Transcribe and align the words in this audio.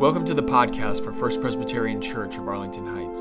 Welcome 0.00 0.24
to 0.24 0.32
the 0.32 0.42
podcast 0.42 1.04
for 1.04 1.12
First 1.12 1.42
Presbyterian 1.42 2.00
Church 2.00 2.38
of 2.38 2.48
Arlington 2.48 2.86
Heights. 2.86 3.20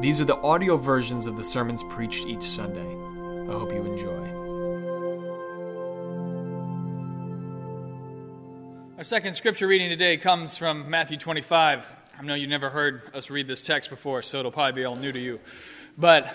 These 0.00 0.22
are 0.22 0.24
the 0.24 0.38
audio 0.38 0.78
versions 0.78 1.26
of 1.26 1.36
the 1.36 1.44
sermons 1.44 1.84
preached 1.90 2.26
each 2.26 2.44
Sunday. 2.44 2.80
I 2.80 3.52
hope 3.52 3.70
you 3.70 3.84
enjoy. 3.84 4.26
Our 8.96 9.04
second 9.04 9.34
scripture 9.34 9.66
reading 9.66 9.90
today 9.90 10.16
comes 10.16 10.56
from 10.56 10.88
Matthew 10.88 11.18
25. 11.18 11.86
I 12.18 12.22
know 12.22 12.32
you've 12.32 12.48
never 12.48 12.70
heard 12.70 13.02
us 13.12 13.28
read 13.28 13.46
this 13.46 13.60
text 13.60 13.90
before, 13.90 14.22
so 14.22 14.38
it'll 14.38 14.50
probably 14.50 14.80
be 14.80 14.86
all 14.86 14.96
new 14.96 15.12
to 15.12 15.20
you. 15.20 15.40
But 15.98 16.34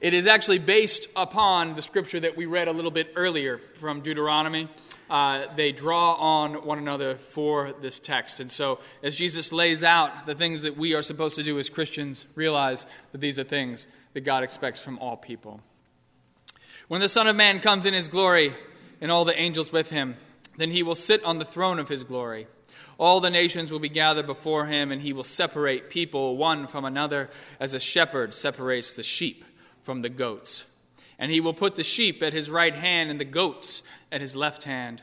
it 0.00 0.12
is 0.12 0.26
actually 0.26 0.58
based 0.58 1.06
upon 1.14 1.76
the 1.76 1.82
scripture 1.82 2.18
that 2.18 2.36
we 2.36 2.46
read 2.46 2.66
a 2.66 2.72
little 2.72 2.90
bit 2.90 3.12
earlier 3.14 3.58
from 3.58 4.00
Deuteronomy 4.00 4.68
uh, 5.10 5.46
they 5.56 5.72
draw 5.72 6.14
on 6.14 6.64
one 6.64 6.78
another 6.78 7.16
for 7.16 7.72
this 7.80 7.98
text. 7.98 8.40
And 8.40 8.50
so, 8.50 8.78
as 9.02 9.16
Jesus 9.16 9.52
lays 9.52 9.82
out 9.82 10.26
the 10.26 10.34
things 10.34 10.62
that 10.62 10.76
we 10.76 10.94
are 10.94 11.02
supposed 11.02 11.36
to 11.36 11.42
do 11.42 11.58
as 11.58 11.70
Christians, 11.70 12.26
realize 12.34 12.86
that 13.12 13.20
these 13.20 13.38
are 13.38 13.44
things 13.44 13.86
that 14.12 14.20
God 14.20 14.42
expects 14.42 14.80
from 14.80 14.98
all 14.98 15.16
people. 15.16 15.60
When 16.88 17.00
the 17.00 17.08
Son 17.08 17.26
of 17.26 17.36
Man 17.36 17.60
comes 17.60 17.86
in 17.86 17.94
his 17.94 18.08
glory 18.08 18.54
and 19.00 19.12
all 19.12 19.24
the 19.24 19.38
angels 19.38 19.72
with 19.72 19.90
him, 19.90 20.14
then 20.56 20.70
he 20.70 20.82
will 20.82 20.94
sit 20.94 21.22
on 21.24 21.38
the 21.38 21.44
throne 21.44 21.78
of 21.78 21.88
his 21.88 22.02
glory. 22.02 22.46
All 22.98 23.20
the 23.20 23.30
nations 23.30 23.70
will 23.70 23.78
be 23.78 23.88
gathered 23.88 24.26
before 24.26 24.66
him, 24.66 24.90
and 24.90 25.00
he 25.00 25.12
will 25.12 25.24
separate 25.24 25.88
people 25.88 26.36
one 26.36 26.66
from 26.66 26.84
another 26.84 27.30
as 27.60 27.74
a 27.74 27.80
shepherd 27.80 28.34
separates 28.34 28.94
the 28.94 29.02
sheep 29.02 29.44
from 29.82 30.02
the 30.02 30.08
goats. 30.08 30.64
And 31.18 31.30
he 31.30 31.40
will 31.40 31.54
put 31.54 31.76
the 31.76 31.84
sheep 31.84 32.22
at 32.22 32.32
his 32.32 32.50
right 32.50 32.74
hand 32.74 33.10
and 33.10 33.20
the 33.20 33.24
goats 33.24 33.82
at 34.10 34.20
his 34.20 34.34
left 34.34 34.64
hand. 34.64 35.02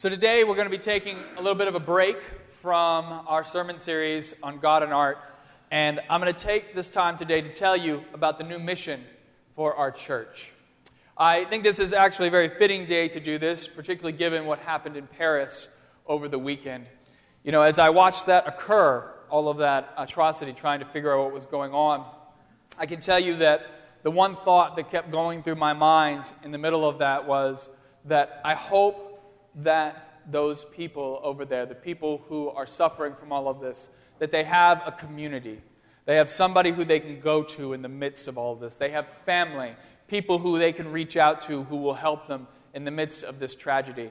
So, 0.00 0.08
today 0.08 0.44
we're 0.44 0.54
going 0.54 0.64
to 0.64 0.70
be 0.70 0.78
taking 0.78 1.18
a 1.36 1.42
little 1.42 1.54
bit 1.54 1.68
of 1.68 1.74
a 1.74 1.78
break 1.78 2.16
from 2.48 3.22
our 3.26 3.44
sermon 3.44 3.78
series 3.78 4.34
on 4.42 4.58
God 4.58 4.82
and 4.82 4.94
art. 4.94 5.18
And 5.70 6.00
I'm 6.08 6.22
going 6.22 6.34
to 6.34 6.42
take 6.42 6.74
this 6.74 6.88
time 6.88 7.18
today 7.18 7.42
to 7.42 7.52
tell 7.52 7.76
you 7.76 8.02
about 8.14 8.38
the 8.38 8.44
new 8.44 8.58
mission 8.58 9.04
for 9.54 9.74
our 9.74 9.90
church. 9.90 10.54
I 11.18 11.44
think 11.44 11.64
this 11.64 11.78
is 11.78 11.92
actually 11.92 12.28
a 12.28 12.30
very 12.30 12.48
fitting 12.48 12.86
day 12.86 13.08
to 13.08 13.20
do 13.20 13.36
this, 13.36 13.68
particularly 13.68 14.16
given 14.16 14.46
what 14.46 14.60
happened 14.60 14.96
in 14.96 15.06
Paris 15.06 15.68
over 16.06 16.28
the 16.28 16.38
weekend. 16.38 16.86
You 17.44 17.52
know, 17.52 17.60
as 17.60 17.78
I 17.78 17.90
watched 17.90 18.24
that 18.24 18.48
occur, 18.48 19.06
all 19.28 19.50
of 19.50 19.58
that 19.58 19.92
atrocity, 19.98 20.54
trying 20.54 20.78
to 20.78 20.86
figure 20.86 21.12
out 21.12 21.24
what 21.24 21.34
was 21.34 21.44
going 21.44 21.74
on, 21.74 22.06
I 22.78 22.86
can 22.86 23.00
tell 23.00 23.20
you 23.20 23.36
that 23.36 23.66
the 24.02 24.10
one 24.10 24.34
thought 24.34 24.76
that 24.76 24.90
kept 24.90 25.10
going 25.10 25.42
through 25.42 25.56
my 25.56 25.74
mind 25.74 26.32
in 26.42 26.52
the 26.52 26.58
middle 26.58 26.88
of 26.88 27.00
that 27.00 27.26
was 27.26 27.68
that 28.06 28.40
I 28.46 28.54
hope 28.54 29.08
that 29.56 30.20
those 30.28 30.64
people 30.64 31.20
over 31.22 31.44
there, 31.44 31.66
the 31.66 31.74
people 31.74 32.22
who 32.28 32.48
are 32.50 32.66
suffering 32.66 33.14
from 33.18 33.32
all 33.32 33.48
of 33.48 33.60
this, 33.60 33.88
that 34.18 34.30
they 34.30 34.44
have 34.44 34.82
a 34.86 34.92
community. 34.92 35.60
They 36.04 36.16
have 36.16 36.30
somebody 36.30 36.70
who 36.70 36.84
they 36.84 37.00
can 37.00 37.20
go 37.20 37.42
to 37.42 37.72
in 37.72 37.82
the 37.82 37.88
midst 37.88 38.28
of 38.28 38.38
all 38.38 38.52
of 38.52 38.60
this. 38.60 38.74
They 38.74 38.90
have 38.90 39.06
family, 39.24 39.74
people 40.08 40.38
who 40.38 40.58
they 40.58 40.72
can 40.72 40.90
reach 40.92 41.16
out 41.16 41.40
to 41.42 41.64
who 41.64 41.76
will 41.76 41.94
help 41.94 42.26
them 42.26 42.46
in 42.74 42.84
the 42.84 42.90
midst 42.90 43.24
of 43.24 43.38
this 43.38 43.54
tragedy. 43.54 44.10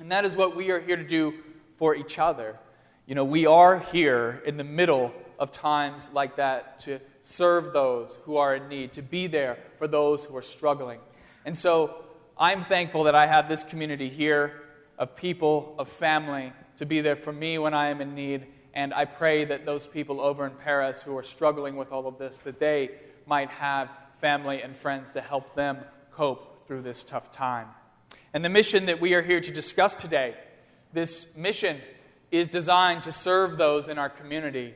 And 0.00 0.10
that 0.10 0.24
is 0.24 0.36
what 0.36 0.56
we 0.56 0.70
are 0.70 0.80
here 0.80 0.96
to 0.96 1.04
do 1.04 1.34
for 1.76 1.94
each 1.94 2.18
other. 2.18 2.58
You 3.06 3.14
know, 3.14 3.24
we 3.24 3.46
are 3.46 3.78
here 3.78 4.42
in 4.46 4.56
the 4.56 4.64
middle 4.64 5.12
of 5.38 5.52
times 5.52 6.10
like 6.12 6.36
that 6.36 6.80
to 6.80 7.00
serve 7.22 7.72
those 7.72 8.18
who 8.24 8.36
are 8.36 8.56
in 8.56 8.68
need, 8.68 8.92
to 8.94 9.02
be 9.02 9.26
there 9.26 9.58
for 9.78 9.88
those 9.88 10.24
who 10.24 10.36
are 10.36 10.42
struggling. 10.42 11.00
And 11.44 11.56
so 11.56 12.03
I'm 12.36 12.62
thankful 12.62 13.04
that 13.04 13.14
I 13.14 13.26
have 13.26 13.48
this 13.48 13.62
community 13.62 14.08
here 14.08 14.62
of 14.98 15.14
people, 15.14 15.76
of 15.78 15.88
family, 15.88 16.52
to 16.78 16.84
be 16.84 17.00
there 17.00 17.14
for 17.14 17.32
me 17.32 17.58
when 17.58 17.74
I 17.74 17.90
am 17.90 18.00
in 18.00 18.16
need. 18.16 18.46
And 18.74 18.92
I 18.92 19.04
pray 19.04 19.44
that 19.44 19.64
those 19.64 19.86
people 19.86 20.20
over 20.20 20.44
in 20.44 20.52
Paris 20.52 21.00
who 21.00 21.16
are 21.16 21.22
struggling 21.22 21.76
with 21.76 21.92
all 21.92 22.08
of 22.08 22.18
this, 22.18 22.38
that 22.38 22.58
they 22.58 22.90
might 23.26 23.50
have 23.50 23.88
family 24.16 24.62
and 24.62 24.74
friends 24.74 25.12
to 25.12 25.20
help 25.20 25.54
them 25.54 25.78
cope 26.10 26.66
through 26.66 26.82
this 26.82 27.04
tough 27.04 27.30
time. 27.30 27.68
And 28.32 28.44
the 28.44 28.48
mission 28.48 28.86
that 28.86 29.00
we 29.00 29.14
are 29.14 29.22
here 29.22 29.40
to 29.40 29.50
discuss 29.52 29.94
today, 29.94 30.34
this 30.92 31.36
mission 31.36 31.76
is 32.32 32.48
designed 32.48 33.04
to 33.04 33.12
serve 33.12 33.58
those 33.58 33.88
in 33.88 33.96
our 33.96 34.10
community. 34.10 34.74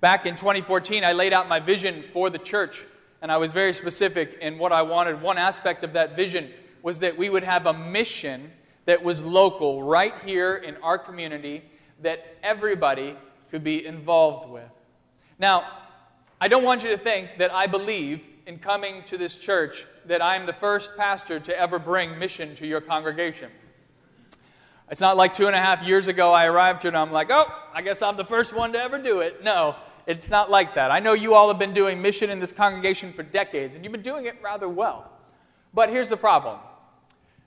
Back 0.00 0.26
in 0.26 0.34
2014, 0.34 1.04
I 1.04 1.12
laid 1.12 1.32
out 1.32 1.48
my 1.48 1.60
vision 1.60 2.02
for 2.02 2.30
the 2.30 2.38
church, 2.38 2.84
and 3.22 3.30
I 3.30 3.36
was 3.36 3.52
very 3.52 3.72
specific 3.72 4.38
in 4.40 4.58
what 4.58 4.72
I 4.72 4.82
wanted. 4.82 5.22
One 5.22 5.38
aspect 5.38 5.84
of 5.84 5.92
that 5.92 6.16
vision 6.16 6.50
was 6.86 7.00
that 7.00 7.18
we 7.18 7.28
would 7.28 7.42
have 7.42 7.66
a 7.66 7.72
mission 7.72 8.48
that 8.84 9.02
was 9.02 9.20
local 9.24 9.82
right 9.82 10.14
here 10.24 10.54
in 10.54 10.76
our 10.84 10.96
community 10.96 11.60
that 12.00 12.36
everybody 12.44 13.16
could 13.50 13.64
be 13.64 13.84
involved 13.84 14.48
with. 14.48 14.70
Now, 15.36 15.64
I 16.40 16.46
don't 16.46 16.62
want 16.62 16.84
you 16.84 16.90
to 16.90 16.96
think 16.96 17.38
that 17.38 17.52
I 17.52 17.66
believe 17.66 18.24
in 18.46 18.60
coming 18.60 19.02
to 19.06 19.18
this 19.18 19.36
church 19.36 19.84
that 20.04 20.22
I'm 20.22 20.46
the 20.46 20.52
first 20.52 20.96
pastor 20.96 21.40
to 21.40 21.60
ever 21.60 21.80
bring 21.80 22.20
mission 22.20 22.54
to 22.54 22.66
your 22.68 22.80
congregation. 22.80 23.50
It's 24.88 25.00
not 25.00 25.16
like 25.16 25.32
two 25.32 25.48
and 25.48 25.56
a 25.56 25.60
half 25.60 25.82
years 25.82 26.06
ago 26.06 26.32
I 26.32 26.46
arrived 26.46 26.82
here 26.82 26.90
and 26.90 26.96
I'm 26.96 27.10
like, 27.10 27.32
oh, 27.32 27.52
I 27.74 27.82
guess 27.82 28.00
I'm 28.00 28.16
the 28.16 28.24
first 28.24 28.54
one 28.54 28.72
to 28.74 28.78
ever 28.78 29.00
do 29.00 29.22
it. 29.22 29.42
No, 29.42 29.74
it's 30.06 30.30
not 30.30 30.52
like 30.52 30.76
that. 30.76 30.92
I 30.92 31.00
know 31.00 31.14
you 31.14 31.34
all 31.34 31.48
have 31.48 31.58
been 31.58 31.74
doing 31.74 32.00
mission 32.00 32.30
in 32.30 32.38
this 32.38 32.52
congregation 32.52 33.12
for 33.12 33.24
decades, 33.24 33.74
and 33.74 33.82
you've 33.82 33.90
been 33.90 34.02
doing 34.02 34.26
it 34.26 34.36
rather 34.40 34.68
well. 34.68 35.10
But 35.74 35.90
here's 35.90 36.10
the 36.10 36.16
problem 36.16 36.60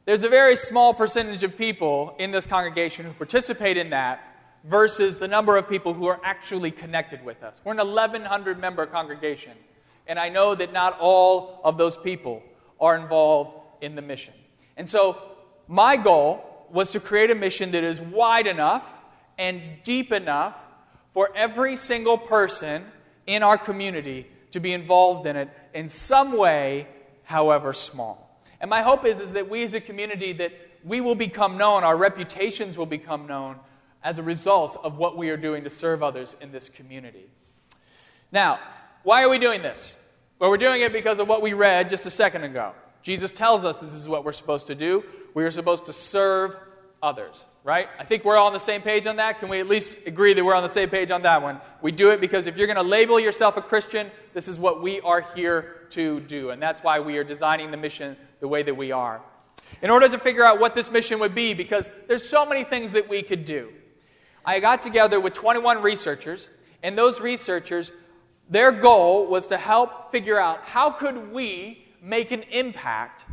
there's 0.09 0.23
a 0.23 0.27
very 0.27 0.55
small 0.55 0.91
percentage 0.91 1.43
of 1.43 1.55
people 1.55 2.15
in 2.17 2.31
this 2.31 2.47
congregation 2.47 3.05
who 3.05 3.13
participate 3.13 3.77
in 3.77 3.91
that 3.91 4.19
versus 4.63 5.19
the 5.19 5.27
number 5.27 5.55
of 5.55 5.69
people 5.69 5.93
who 5.93 6.07
are 6.07 6.19
actually 6.23 6.71
connected 6.71 7.23
with 7.23 7.43
us. 7.43 7.61
We're 7.63 7.73
an 7.73 7.77
1,100 7.77 8.59
member 8.59 8.87
congregation, 8.87 9.51
and 10.07 10.17
I 10.17 10.29
know 10.29 10.55
that 10.55 10.73
not 10.73 10.99
all 10.99 11.61
of 11.63 11.77
those 11.77 11.95
people 11.95 12.41
are 12.81 12.97
involved 12.97 13.55
in 13.81 13.93
the 13.93 14.01
mission. 14.01 14.33
And 14.77 14.89
so, 14.89 15.21
my 15.67 15.95
goal 15.95 16.43
was 16.71 16.89
to 16.93 16.99
create 16.99 17.29
a 17.29 17.35
mission 17.35 17.69
that 17.73 17.83
is 17.83 18.01
wide 18.01 18.47
enough 18.47 18.91
and 19.37 19.61
deep 19.83 20.11
enough 20.11 20.55
for 21.13 21.29
every 21.35 21.75
single 21.75 22.17
person 22.17 22.83
in 23.27 23.43
our 23.43 23.59
community 23.59 24.25
to 24.53 24.59
be 24.59 24.73
involved 24.73 25.27
in 25.27 25.35
it 25.35 25.49
in 25.75 25.87
some 25.87 26.35
way, 26.35 26.87
however 27.25 27.73
small. 27.73 28.28
And 28.61 28.69
my 28.69 28.81
hope 28.81 29.05
is, 29.05 29.19
is 29.19 29.33
that 29.33 29.49
we 29.49 29.63
as 29.63 29.73
a 29.73 29.81
community 29.81 30.33
that 30.33 30.51
we 30.83 31.01
will 31.01 31.15
become 31.15 31.57
known, 31.57 31.83
our 31.83 31.97
reputations 31.97 32.77
will 32.77 32.85
become 32.85 33.27
known 33.27 33.57
as 34.03 34.19
a 34.19 34.23
result 34.23 34.77
of 34.83 34.97
what 34.97 35.17
we 35.17 35.29
are 35.29 35.37
doing 35.37 35.63
to 35.63 35.69
serve 35.69 36.03
others 36.03 36.35
in 36.41 36.51
this 36.51 36.69
community. 36.69 37.29
Now, 38.31 38.59
why 39.03 39.23
are 39.23 39.29
we 39.29 39.39
doing 39.39 39.61
this? 39.61 39.95
Well, 40.39 40.49
we're 40.49 40.57
doing 40.57 40.81
it 40.81 40.93
because 40.93 41.19
of 41.19 41.27
what 41.27 41.41
we 41.41 41.53
read 41.53 41.89
just 41.89 42.05
a 42.05 42.11
second 42.11 42.43
ago. 42.43 42.73
Jesus 43.01 43.31
tells 43.31 43.65
us 43.65 43.79
this 43.79 43.93
is 43.93 44.07
what 44.07 44.23
we're 44.23 44.31
supposed 44.31 44.67
to 44.67 44.75
do. 44.75 45.03
We 45.33 45.43
are 45.43 45.51
supposed 45.51 45.85
to 45.85 45.93
serve 45.93 46.55
others, 47.01 47.45
right? 47.63 47.87
I 47.97 48.03
think 48.03 48.25
we're 48.25 48.37
all 48.37 48.47
on 48.47 48.53
the 48.53 48.59
same 48.59 48.81
page 48.81 49.05
on 49.05 49.17
that. 49.17 49.39
Can 49.39 49.49
we 49.49 49.59
at 49.59 49.67
least 49.67 49.89
agree 50.05 50.33
that 50.33 50.43
we're 50.43 50.55
on 50.55 50.63
the 50.63 50.69
same 50.69 50.89
page 50.89 51.11
on 51.11 51.21
that 51.23 51.41
one? 51.41 51.59
We 51.81 51.91
do 51.91 52.11
it 52.11 52.21
because 52.21 52.47
if 52.47 52.57
you're 52.57 52.67
going 52.67 52.77
to 52.77 52.83
label 52.83 53.19
yourself 53.19 53.57
a 53.57 53.61
Christian, 53.61 54.11
this 54.33 54.47
is 54.47 54.59
what 54.59 54.81
we 54.81 55.01
are 55.01 55.21
here 55.35 55.87
to 55.91 56.19
do. 56.21 56.51
And 56.51 56.61
that's 56.61 56.83
why 56.83 56.99
we 56.99 57.17
are 57.17 57.23
designing 57.23 57.71
the 57.71 57.77
mission 57.77 58.17
the 58.39 58.47
way 58.47 58.63
that 58.63 58.75
we 58.75 58.91
are. 58.91 59.21
In 59.81 59.89
order 59.89 60.09
to 60.09 60.17
figure 60.17 60.43
out 60.43 60.59
what 60.59 60.75
this 60.75 60.91
mission 60.91 61.19
would 61.19 61.35
be, 61.35 61.53
because 61.53 61.91
there's 62.07 62.27
so 62.27 62.45
many 62.45 62.63
things 62.63 62.91
that 62.93 63.07
we 63.07 63.21
could 63.21 63.45
do, 63.45 63.69
I 64.45 64.59
got 64.59 64.81
together 64.81 65.19
with 65.19 65.33
21 65.33 65.81
researchers, 65.81 66.49
and 66.81 66.97
those 66.97 67.21
researchers, 67.21 67.91
their 68.49 68.71
goal 68.71 69.27
was 69.27 69.47
to 69.47 69.57
help 69.57 70.11
figure 70.11 70.39
out 70.39 70.63
how 70.63 70.89
could 70.89 71.31
we 71.31 71.85
make 72.01 72.31
an 72.31 72.43
impact 72.51 73.25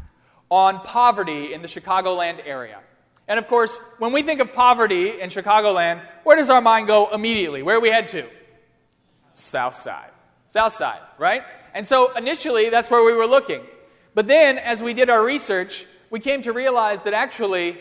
on 0.51 0.81
poverty 0.81 1.53
in 1.53 1.63
the 1.63 1.69
Chicagoland 1.69 2.41
area. 2.45 2.81
And 3.29 3.39
of 3.39 3.49
course, 3.49 3.79
when 3.99 4.13
we 4.13 4.23
think 4.23 4.41
of 4.41 4.53
poverty 4.53 5.21
in 5.21 5.31
Chicagoland, 5.31 6.03
where 6.23 6.37
does 6.37 6.51
our 6.51 6.61
mind 6.61 6.87
go 6.87 7.13
immediately? 7.13 7.63
Where 7.63 7.81
we 7.81 7.91
head 7.91 8.09
to? 8.09 8.27
South 9.33 9.75
Side. 9.75 10.11
South 10.49 10.73
Side, 10.73 11.01
right? 11.19 11.43
And 11.75 11.87
so 11.87 12.13
initially, 12.15 12.71
that's 12.71 12.91
where 12.91 13.05
we 13.05 13.13
were 13.13 13.27
looking. 13.27 13.63
But 14.17 14.29
then, 14.29 14.57
as 14.57 14.83
we 14.83 14.95
did 14.95 15.11
our 15.11 15.23
research, 15.23 15.85
we 16.09 16.21
came 16.21 16.41
to 16.41 16.53
realize 16.55 17.03
that 17.03 17.13
actually, 17.13 17.77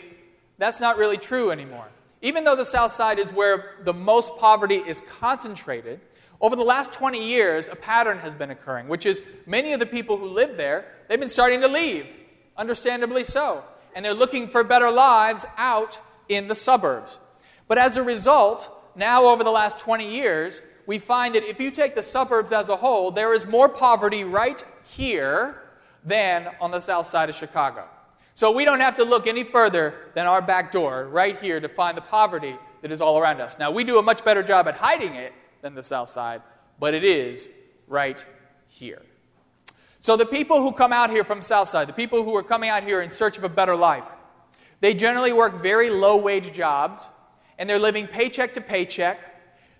that's 0.57 0.81
not 0.81 0.97
really 0.97 1.15
true 1.15 1.49
anymore. 1.49 1.87
Even 2.21 2.43
though 2.43 2.57
the 2.57 2.65
South 2.65 2.91
Side 2.91 3.19
is 3.19 3.31
where 3.31 3.75
the 3.85 3.93
most 3.93 4.35
poverty 4.35 4.75
is 4.75 5.01
concentrated, 5.17 6.01
over 6.41 6.57
the 6.57 6.61
last 6.61 6.91
20 6.91 7.25
years, 7.25 7.69
a 7.69 7.75
pattern 7.77 8.17
has 8.17 8.35
been 8.35 8.51
occurring, 8.51 8.89
which 8.89 9.05
is 9.05 9.23
many 9.45 9.71
of 9.71 9.79
the 9.79 9.85
people 9.85 10.17
who 10.17 10.27
live 10.27 10.57
there, 10.57 10.83
they've 11.07 11.17
been 11.17 11.29
starting 11.29 11.61
to 11.61 11.69
leave, 11.69 12.05
understandably 12.57 13.23
so. 13.23 13.63
And 13.95 14.03
they're 14.03 14.13
looking 14.13 14.49
for 14.49 14.61
better 14.65 14.91
lives 14.91 15.45
out 15.55 15.97
in 16.27 16.49
the 16.49 16.55
suburbs. 16.55 17.17
But 17.69 17.77
as 17.77 17.95
a 17.95 18.03
result, 18.03 18.69
now 18.93 19.27
over 19.27 19.45
the 19.45 19.51
last 19.51 19.79
20 19.79 20.13
years, 20.13 20.59
we 20.85 20.99
find 20.99 21.33
that 21.35 21.43
if 21.43 21.61
you 21.61 21.71
take 21.71 21.95
the 21.95 22.03
suburbs 22.03 22.51
as 22.51 22.67
a 22.67 22.75
whole, 22.75 23.11
there 23.11 23.33
is 23.33 23.47
more 23.47 23.69
poverty 23.69 24.25
right 24.25 24.61
here 24.83 25.61
than 26.05 26.47
on 26.61 26.71
the 26.71 26.79
south 26.79 27.07
side 27.07 27.29
of 27.29 27.35
Chicago. 27.35 27.85
So 28.35 28.51
we 28.51 28.65
don't 28.65 28.81
have 28.81 28.95
to 28.95 29.03
look 29.03 29.27
any 29.27 29.43
further 29.43 29.95
than 30.13 30.27
our 30.27 30.41
back 30.41 30.71
door 30.71 31.07
right 31.07 31.39
here 31.39 31.59
to 31.59 31.69
find 31.69 31.97
the 31.97 32.01
poverty 32.01 32.55
that 32.81 32.91
is 32.91 33.01
all 33.01 33.17
around 33.17 33.41
us. 33.41 33.57
Now, 33.57 33.71
we 33.71 33.83
do 33.83 33.97
a 33.97 34.03
much 34.03 34.23
better 34.23 34.43
job 34.43 34.67
at 34.67 34.75
hiding 34.75 35.15
it 35.15 35.33
than 35.61 35.73
the 35.73 35.81
south 35.81 36.09
side, 36.09 36.41
but 36.79 36.93
it 36.93 37.03
is 37.03 37.49
right 37.87 38.23
here. 38.67 39.01
So 40.01 40.15
the 40.17 40.25
people 40.25 40.61
who 40.61 40.71
come 40.71 40.93
out 40.93 41.09
here 41.09 41.23
from 41.23 41.41
south 41.41 41.69
side, 41.69 41.87
the 41.87 41.93
people 41.93 42.23
who 42.23 42.35
are 42.35 42.43
coming 42.43 42.69
out 42.69 42.83
here 42.83 43.01
in 43.01 43.09
search 43.09 43.37
of 43.37 43.43
a 43.43 43.49
better 43.49 43.75
life, 43.75 44.05
they 44.81 44.93
generally 44.93 45.33
work 45.33 45.63
very 45.63 45.89
low 45.89 46.17
wage 46.17 46.53
jobs 46.53 47.07
and 47.57 47.69
they're 47.69 47.79
living 47.79 48.05
paycheck 48.05 48.53
to 48.53 48.61
paycheck. 48.61 49.17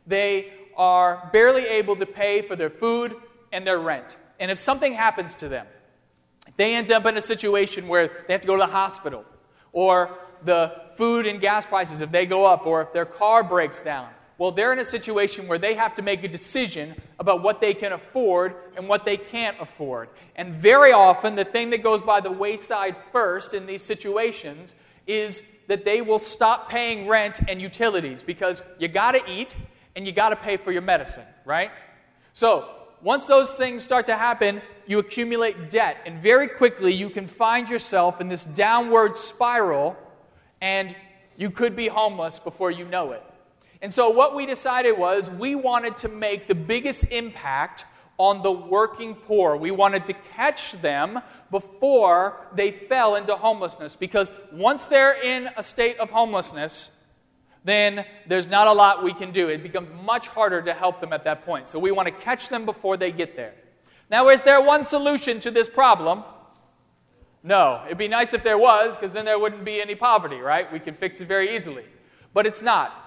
They 0.07 0.51
are 0.78 1.30
barely 1.31 1.66
able 1.68 1.95
to 1.98 2.06
pay 2.06 2.42
for 2.42 2.56
their 2.56 2.69
food 2.69 3.16
and 3.51 3.68
their 3.68 3.80
rent. 3.80 4.18
And 4.39 4.50
if 4.50 4.57
something 4.57 4.94
happens 4.94 5.36
to 5.36 5.50
them, 5.50 5.68
they 6.57 6.75
end 6.75 6.92
up 6.92 7.06
in 7.06 7.18
a 7.18 7.22
situation 7.22 7.88
where 7.88 8.07
they 8.28 8.34
have 8.34 8.42
to 8.42 8.48
go 8.48 8.56
to 8.56 8.62
the 8.62 8.72
hospital, 8.72 9.25
or 9.74 10.18
the 10.44 10.74
food 10.96 11.25
and 11.25 11.40
gas 11.40 11.66
prices, 11.66 12.02
if 12.02 12.12
they 12.12 12.25
go 12.25 12.46
up, 12.46 12.66
or 12.66 12.81
if 12.81 12.94
their 12.94 13.06
car 13.06 13.44
breaks 13.44 13.81
down, 13.81 14.10
well, 14.38 14.52
they're 14.52 14.74
in 14.74 14.80
a 14.80 14.86
situation 14.86 15.48
where 15.48 15.57
they 15.57 15.75
have 15.75 15.94
to 15.96 16.02
make 16.02 16.24
a 16.24 16.28
decision 16.28 16.96
about 17.19 17.42
what 17.42 17.62
they 17.62 17.74
can 17.74 17.94
afford 17.94 18.56
and 18.75 18.88
what 18.88 19.06
they 19.06 19.16
can't 19.16 19.56
afford. 19.62 20.10
And 20.36 20.54
very 20.54 20.92
often, 20.92 21.36
the 21.36 21.46
thing 21.46 21.69
that 21.69 21.84
goes 21.84 22.02
by 22.02 22.19
the 22.19 22.31
wayside 22.31 22.98
first 23.13 23.54
in 23.54 23.66
these 23.66 23.81
situations 23.81 24.75
is 25.07 25.42
that 25.68 25.86
they 25.86 26.02
will 26.02 26.19
stop 26.19 26.69
paying 26.69 27.07
rent 27.07 27.40
and 27.48 27.62
utilities 27.62 28.24
because 28.24 28.62
you 28.78 28.90
got 28.90 29.13
to 29.13 29.22
eat 29.31 29.56
and 29.96 30.06
you 30.06 30.12
got 30.12 30.30
to 30.30 30.36
pay 30.36 30.57
for 30.57 30.72
your 30.72 30.81
medicine, 30.81 31.25
right? 31.46 31.72
So, 32.34 32.75
once 33.06 33.28
those 33.28 33.54
things 33.54 33.84
start 33.84 34.07
to 34.07 34.18
happen, 34.18 34.60
you 34.88 34.98
accumulate 34.98 35.69
debt, 35.69 35.96
and 36.07 36.19
very 36.19 36.48
quickly 36.48 36.92
you 36.92 37.07
can 37.07 37.28
find 37.28 37.69
yourself 37.69 38.19
in 38.19 38.28
this 38.28 38.44
downward 38.44 39.16
spiral, 39.16 39.96
and 40.60 40.96
you 41.38 41.52
could 41.52 41.75
be 41.75 41.88
homeless 41.88 42.40
before 42.40 42.72
you 42.72 42.84
know 42.84 43.12
it. 43.12 43.22
And 43.84 43.94
so, 43.94 44.10
what 44.10 44.34
we 44.34 44.48
decided 44.48 44.98
was 44.98 45.30
we 45.30 45.54
wanted 45.54 45.98
to 45.98 46.10
make 46.10 46.48
the 46.48 46.56
biggest 46.56 47.12
impact 47.12 47.86
on 48.18 48.42
the 48.42 48.52
working 48.52 49.13
poor. 49.13 49.56
We 49.56 49.69
wanted 49.69 50.07
to 50.07 50.13
catch 50.13 50.72
them 50.81 51.22
before 51.52 52.48
they 52.56 52.72
fell 52.72 53.18
into 53.18 53.36
homelessness 53.36 53.96
because 53.96 54.31
once 54.52 54.86
they're 54.86 55.22
in 55.22 55.52
a 55.57 55.62
state 55.62 56.00
of 56.00 56.10
homelessness, 56.10 56.90
then 57.66 58.06
there's 58.28 58.48
not 58.48 58.68
a 58.68 58.72
lot 58.72 59.04
we 59.04 59.14
can 59.14 59.32
do. 59.32 59.50
It 59.50 59.64
becomes 59.64 59.90
much 60.04 60.28
harder 60.28 60.62
to 60.62 60.74
help 60.74 61.02
them 61.02 61.12
at 61.12 61.24
that 61.24 61.46
point. 61.46 61.68
So 61.68 61.80
we 61.80 61.92
want 61.92 62.08
to 62.08 62.14
catch 62.14 62.48
them 62.48 62.64
before 62.64 62.96
they 62.96 63.12
get 63.12 63.36
there. 63.36 63.56
Now, 64.10 64.30
is 64.30 64.44
there 64.44 64.62
one 64.62 64.84
solution 64.84 65.40
to 65.42 65.52
this 65.52 65.68
problem? 65.68 66.24
No. 67.44 67.82
It'd 67.88 67.98
be 67.98 68.08
nice 68.08 68.36
if 68.36 68.44
there 68.44 68.60
was, 68.60 68.96
because 68.96 69.14
then 69.14 69.26
there 69.26 69.40
wouldn't 69.40 69.66
be 69.66 69.82
any 69.82 69.96
poverty, 69.96 70.38
right? 70.38 70.72
We 70.72 70.80
could 70.80 70.96
fix 70.96 71.20
it 71.22 71.28
very 71.28 71.56
easily. 71.56 71.86
But 72.36 72.46
it's 72.46 72.62
not. 72.62 73.02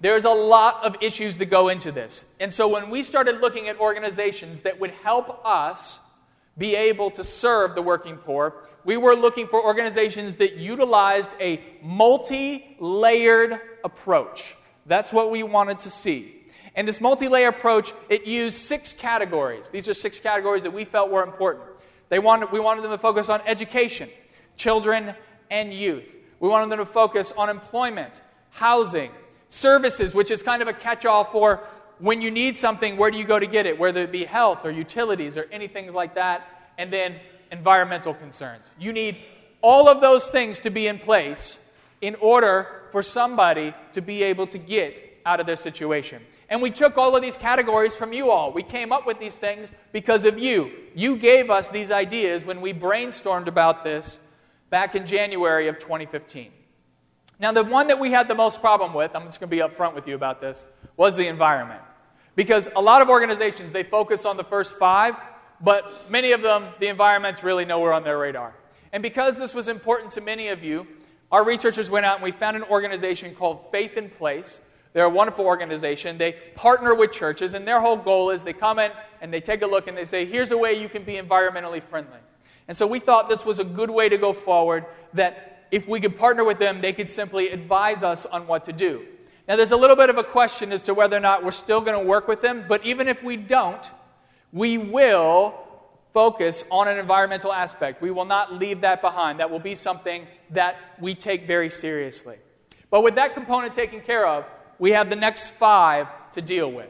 There's 0.00 0.24
a 0.24 0.30
lot 0.30 0.84
of 0.84 0.96
issues 1.00 1.38
that 1.38 1.46
go 1.46 1.68
into 1.68 1.90
this. 1.90 2.24
And 2.38 2.54
so 2.54 2.68
when 2.68 2.90
we 2.90 3.02
started 3.02 3.40
looking 3.40 3.68
at 3.68 3.80
organizations 3.80 4.60
that 4.60 4.78
would 4.78 4.90
help 4.90 5.44
us 5.44 5.98
be 6.56 6.74
able 6.74 7.10
to 7.12 7.24
serve 7.24 7.74
the 7.74 7.82
working 7.82 8.16
poor, 8.16 8.54
we 8.84 8.96
were 8.96 9.14
looking 9.14 9.46
for 9.46 9.64
organizations 9.64 10.36
that 10.36 10.54
utilized 10.56 11.30
a 11.40 11.60
multi 11.82 12.76
layered 12.78 13.60
approach. 13.82 14.56
That's 14.86 15.12
what 15.12 15.30
we 15.30 15.42
wanted 15.42 15.78
to 15.80 15.90
see. 15.90 16.42
And 16.74 16.86
this 16.86 17.00
multi 17.00 17.28
layer 17.28 17.48
approach, 17.48 17.92
it 18.08 18.26
used 18.26 18.56
six 18.56 18.92
categories. 18.92 19.70
These 19.70 19.88
are 19.88 19.94
six 19.94 20.20
categories 20.20 20.64
that 20.64 20.72
we 20.72 20.84
felt 20.84 21.10
were 21.10 21.22
important. 21.22 21.66
They 22.08 22.18
wanted, 22.18 22.52
we 22.52 22.60
wanted 22.60 22.82
them 22.82 22.90
to 22.90 22.98
focus 22.98 23.28
on 23.28 23.40
education, 23.46 24.08
children, 24.56 25.14
and 25.50 25.72
youth. 25.72 26.14
We 26.40 26.48
wanted 26.48 26.70
them 26.70 26.78
to 26.78 26.86
focus 26.86 27.32
on 27.32 27.48
employment, 27.48 28.20
housing, 28.50 29.10
services, 29.48 30.14
which 30.14 30.30
is 30.30 30.42
kind 30.42 30.62
of 30.62 30.68
a 30.68 30.72
catch 30.72 31.06
all 31.06 31.24
for 31.24 31.64
when 31.98 32.20
you 32.20 32.30
need 32.30 32.56
something, 32.56 32.96
where 32.96 33.10
do 33.10 33.18
you 33.18 33.24
go 33.24 33.38
to 33.38 33.46
get 33.46 33.66
it? 33.66 33.78
Whether 33.78 34.02
it 34.02 34.12
be 34.12 34.24
health 34.24 34.64
or 34.64 34.70
utilities 34.70 35.36
or 35.36 35.46
anything 35.52 35.92
like 35.92 36.14
that. 36.14 36.48
And 36.76 36.92
then 36.92 37.16
environmental 37.52 38.14
concerns. 38.14 38.72
You 38.78 38.92
need 38.92 39.16
all 39.62 39.88
of 39.88 40.00
those 40.00 40.30
things 40.30 40.58
to 40.60 40.70
be 40.70 40.88
in 40.88 40.98
place 40.98 41.58
in 42.00 42.14
order 42.16 42.82
for 42.90 43.02
somebody 43.02 43.72
to 43.92 44.00
be 44.00 44.22
able 44.22 44.46
to 44.48 44.58
get 44.58 45.20
out 45.24 45.40
of 45.40 45.46
their 45.46 45.56
situation. 45.56 46.20
And 46.50 46.60
we 46.60 46.70
took 46.70 46.98
all 46.98 47.16
of 47.16 47.22
these 47.22 47.36
categories 47.36 47.94
from 47.94 48.12
you 48.12 48.30
all. 48.30 48.52
We 48.52 48.62
came 48.62 48.92
up 48.92 49.06
with 49.06 49.18
these 49.18 49.38
things 49.38 49.72
because 49.92 50.24
of 50.24 50.38
you. 50.38 50.70
You 50.94 51.16
gave 51.16 51.48
us 51.48 51.70
these 51.70 51.90
ideas 51.90 52.44
when 52.44 52.60
we 52.60 52.74
brainstormed 52.74 53.46
about 53.46 53.84
this 53.84 54.20
back 54.68 54.94
in 54.94 55.06
January 55.06 55.68
of 55.68 55.78
2015. 55.78 56.52
Now, 57.40 57.52
the 57.52 57.64
one 57.64 57.86
that 57.88 57.98
we 57.98 58.10
had 58.10 58.28
the 58.28 58.34
most 58.34 58.60
problem 58.60 58.92
with, 58.94 59.16
I'm 59.16 59.24
just 59.24 59.40
going 59.40 59.48
to 59.48 59.56
be 59.56 59.62
upfront 59.62 59.94
with 59.94 60.06
you 60.06 60.14
about 60.14 60.40
this, 60.40 60.66
was 60.96 61.16
the 61.16 61.26
environment. 61.26 61.80
Because 62.36 62.68
a 62.74 62.80
lot 62.80 63.02
of 63.02 63.08
organizations, 63.08 63.72
they 63.72 63.82
focus 63.82 64.24
on 64.24 64.36
the 64.36 64.44
first 64.44 64.76
five, 64.76 65.14
but 65.60 66.10
many 66.10 66.32
of 66.32 66.42
them, 66.42 66.66
the 66.80 66.88
environment's 66.88 67.42
really 67.42 67.64
nowhere 67.64 67.92
on 67.92 68.02
their 68.02 68.18
radar. 68.18 68.54
And 68.92 69.02
because 69.02 69.38
this 69.38 69.54
was 69.54 69.68
important 69.68 70.12
to 70.12 70.20
many 70.20 70.48
of 70.48 70.62
you, 70.62 70.86
our 71.32 71.44
researchers 71.44 71.90
went 71.90 72.06
out 72.06 72.16
and 72.16 72.24
we 72.24 72.32
found 72.32 72.56
an 72.56 72.62
organization 72.64 73.34
called 73.34 73.70
Faith 73.72 73.96
in 73.96 74.08
Place. 74.08 74.60
They're 74.92 75.04
a 75.04 75.10
wonderful 75.10 75.46
organization. 75.46 76.18
They 76.18 76.32
partner 76.54 76.94
with 76.94 77.10
churches, 77.10 77.54
and 77.54 77.66
their 77.66 77.80
whole 77.80 77.96
goal 77.96 78.30
is 78.30 78.44
they 78.44 78.52
come 78.52 78.78
in 78.78 78.92
and 79.20 79.34
they 79.34 79.40
take 79.40 79.62
a 79.62 79.66
look 79.66 79.88
and 79.88 79.96
they 79.96 80.04
say, 80.04 80.24
here's 80.24 80.52
a 80.52 80.58
way 80.58 80.80
you 80.80 80.88
can 80.88 81.02
be 81.02 81.14
environmentally 81.14 81.82
friendly. 81.82 82.18
And 82.68 82.76
so 82.76 82.86
we 82.86 83.00
thought 83.00 83.28
this 83.28 83.44
was 83.44 83.58
a 83.58 83.64
good 83.64 83.90
way 83.90 84.08
to 84.08 84.16
go 84.16 84.32
forward, 84.32 84.86
that 85.14 85.66
if 85.70 85.88
we 85.88 85.98
could 85.98 86.16
partner 86.16 86.44
with 86.44 86.58
them, 86.60 86.80
they 86.80 86.92
could 86.92 87.10
simply 87.10 87.48
advise 87.48 88.04
us 88.04 88.26
on 88.26 88.46
what 88.46 88.64
to 88.64 88.72
do. 88.72 89.04
Now, 89.46 89.56
there's 89.56 89.72
a 89.72 89.76
little 89.76 89.96
bit 89.96 90.08
of 90.08 90.16
a 90.16 90.24
question 90.24 90.72
as 90.72 90.82
to 90.82 90.94
whether 90.94 91.16
or 91.16 91.20
not 91.20 91.44
we're 91.44 91.52
still 91.52 91.80
going 91.80 92.00
to 92.00 92.06
work 92.06 92.28
with 92.28 92.40
them, 92.40 92.64
but 92.66 92.84
even 92.84 93.08
if 93.08 93.22
we 93.22 93.36
don't, 93.36 93.90
we 94.52 94.78
will 94.78 95.54
focus 96.14 96.64
on 96.70 96.88
an 96.88 96.96
environmental 96.96 97.52
aspect. 97.52 98.00
We 98.00 98.10
will 98.10 98.24
not 98.24 98.54
leave 98.54 98.80
that 98.82 99.02
behind. 99.02 99.40
That 99.40 99.50
will 99.50 99.58
be 99.58 99.74
something 99.74 100.26
that 100.50 100.76
we 100.98 101.14
take 101.14 101.46
very 101.46 101.68
seriously. 101.68 102.38
But 102.88 103.02
with 103.02 103.16
that 103.16 103.34
component 103.34 103.74
taken 103.74 104.00
care 104.00 104.26
of, 104.26 104.46
we 104.78 104.92
have 104.92 105.10
the 105.10 105.16
next 105.16 105.50
five 105.50 106.06
to 106.32 106.40
deal 106.40 106.70
with. 106.70 106.88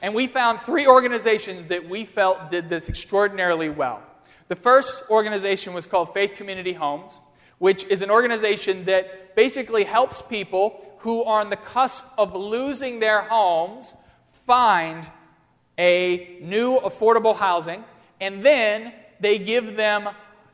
And 0.00 0.14
we 0.14 0.26
found 0.26 0.60
three 0.60 0.86
organizations 0.86 1.66
that 1.66 1.88
we 1.88 2.04
felt 2.04 2.50
did 2.50 2.68
this 2.68 2.88
extraordinarily 2.88 3.70
well. 3.70 4.02
The 4.48 4.56
first 4.56 5.04
organization 5.10 5.74
was 5.74 5.86
called 5.86 6.14
Faith 6.14 6.36
Community 6.36 6.72
Homes, 6.74 7.20
which 7.58 7.84
is 7.84 8.02
an 8.02 8.10
organization 8.10 8.84
that 8.84 9.34
basically 9.36 9.84
helps 9.84 10.22
people 10.22 10.80
who 10.98 11.22
are 11.24 11.40
on 11.40 11.50
the 11.50 11.56
cusp 11.56 12.04
of 12.16 12.34
losing 12.34 13.00
their 13.00 13.22
homes 13.22 13.94
find 14.30 15.10
a 15.78 16.38
new 16.40 16.78
affordable 16.80 17.36
housing, 17.36 17.84
and 18.20 18.44
then 18.44 18.92
they 19.20 19.38
give 19.38 19.76
them 19.76 20.08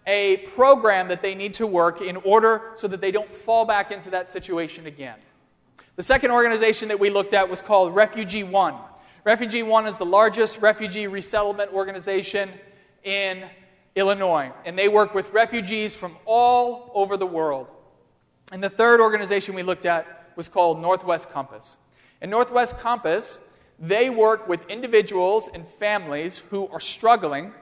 a 0.06 0.38
program 0.54 1.08
that 1.08 1.22
they 1.22 1.34
need 1.34 1.54
to 1.54 1.66
work 1.66 2.02
in 2.02 2.16
order 2.18 2.72
so 2.74 2.86
that 2.88 3.00
they 3.00 3.10
don't 3.10 3.32
fall 3.32 3.64
back 3.64 3.90
into 3.90 4.10
that 4.10 4.30
situation 4.30 4.86
again. 4.86 5.16
The 5.96 6.02
second 6.02 6.30
organization 6.30 6.88
that 6.88 7.00
we 7.00 7.08
looked 7.08 7.32
at 7.32 7.48
was 7.48 7.62
called 7.62 7.94
Refugee 7.94 8.42
One. 8.42 8.74
Refugee 9.24 9.62
One 9.62 9.86
is 9.86 9.96
the 9.96 10.04
largest 10.04 10.60
refugee 10.60 11.06
resettlement 11.06 11.72
organization 11.72 12.50
in 13.02 13.44
Illinois, 13.96 14.52
and 14.64 14.78
they 14.78 14.88
work 14.88 15.14
with 15.14 15.32
refugees 15.32 15.94
from 15.94 16.16
all 16.24 16.90
over 16.94 17.16
the 17.16 17.26
world. 17.26 17.68
And 18.52 18.62
the 18.62 18.70
third 18.70 19.00
organization 19.00 19.54
we 19.54 19.62
looked 19.62 19.86
at 19.86 20.32
was 20.36 20.48
called 20.48 20.80
Northwest 20.80 21.30
Compass. 21.30 21.76
And 22.20 22.30
Northwest 22.30 22.78
Compass 22.78 23.38
they 23.78 24.08
work 24.08 24.48
with 24.48 24.68
individuals 24.70 25.48
and 25.52 25.66
families 25.66 26.38
who 26.38 26.68
are 26.68 26.80
struggling 26.80 27.52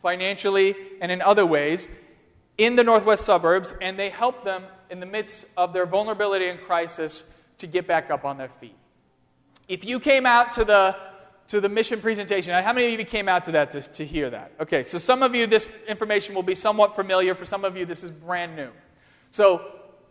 financially 0.00 0.74
and 1.00 1.12
in 1.12 1.20
other 1.20 1.44
ways 1.44 1.88
in 2.58 2.74
the 2.74 2.84
northwest 2.84 3.26
suburbs, 3.26 3.74
and 3.82 3.98
they 3.98 4.08
help 4.08 4.42
them 4.42 4.64
in 4.88 4.98
the 4.98 5.04
midst 5.04 5.46
of 5.58 5.74
their 5.74 5.84
vulnerability 5.84 6.48
and 6.48 6.58
crisis 6.60 7.24
to 7.58 7.66
get 7.66 7.86
back 7.86 8.10
up 8.10 8.24
on 8.24 8.38
their 8.38 8.48
feet. 8.48 8.76
If 9.68 9.84
you 9.84 10.00
came 10.00 10.24
out 10.24 10.52
to 10.52 10.64
the 10.64 10.96
to 11.48 11.60
the 11.60 11.68
mission 11.68 12.00
presentation. 12.00 12.52
How 12.52 12.72
many 12.72 12.92
of 12.92 12.98
you 12.98 13.06
came 13.06 13.28
out 13.28 13.44
to 13.44 13.52
that 13.52 13.70
to, 13.70 13.80
to 13.80 14.04
hear 14.04 14.30
that? 14.30 14.52
Okay, 14.60 14.82
so 14.82 14.98
some 14.98 15.22
of 15.22 15.34
you, 15.34 15.46
this 15.46 15.68
information 15.86 16.34
will 16.34 16.42
be 16.42 16.54
somewhat 16.54 16.96
familiar. 16.96 17.34
For 17.34 17.44
some 17.44 17.64
of 17.64 17.76
you, 17.76 17.84
this 17.84 18.02
is 18.02 18.10
brand 18.10 18.56
new. 18.56 18.70
So 19.30 19.64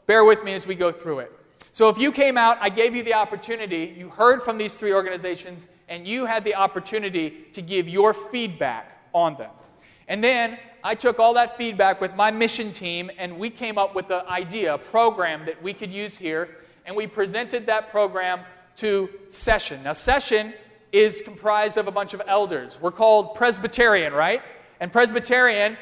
bear 0.05 0.23
with 0.23 0.43
me 0.43 0.53
as 0.53 0.65
we 0.65 0.75
go 0.75 0.91
through 0.91 1.19
it. 1.19 1.31
So 1.73 1.89
if 1.89 1.97
you 1.97 2.13
came 2.13 2.37
out, 2.37 2.57
I 2.61 2.69
gave 2.69 2.95
you 2.95 3.03
the 3.03 3.15
opportunity, 3.15 3.93
you 3.97 4.07
heard 4.07 4.41
from 4.43 4.57
these 4.57 4.75
three 4.75 4.93
organizations, 4.93 5.67
and 5.89 6.07
you 6.07 6.25
had 6.25 6.45
the 6.45 6.55
opportunity 6.55 7.47
to 7.51 7.61
give 7.61 7.89
your 7.89 8.13
feedback 8.13 8.97
on 9.13 9.35
them. 9.35 9.51
And 10.07 10.23
then 10.23 10.57
I 10.85 10.95
took 10.95 11.19
all 11.19 11.33
that 11.33 11.57
feedback 11.57 11.99
with 11.99 12.15
my 12.15 12.31
mission 12.31 12.71
team, 12.71 13.11
and 13.17 13.37
we 13.37 13.49
came 13.49 13.77
up 13.77 13.93
with 13.93 14.07
the 14.07 14.25
idea, 14.29 14.75
a 14.75 14.77
program 14.77 15.45
that 15.47 15.61
we 15.61 15.73
could 15.73 15.91
use 15.91 16.17
here, 16.17 16.57
and 16.85 16.95
we 16.95 17.07
presented 17.07 17.65
that 17.65 17.89
program 17.91 18.39
to 18.77 19.09
Session. 19.29 19.83
Now, 19.83 19.93
Session 19.93 20.53
is 20.95 21.19
comprised 21.19 21.75
of 21.75 21.89
a 21.89 21.91
bunch 21.91 22.13
of 22.13 22.21
elders. 22.25 22.79
We're 22.81 22.89
called 22.89 23.35
Presbyterian, 23.35 24.13
right? 24.13 24.41
And 24.79 24.93
Presbyterian, 24.93 25.75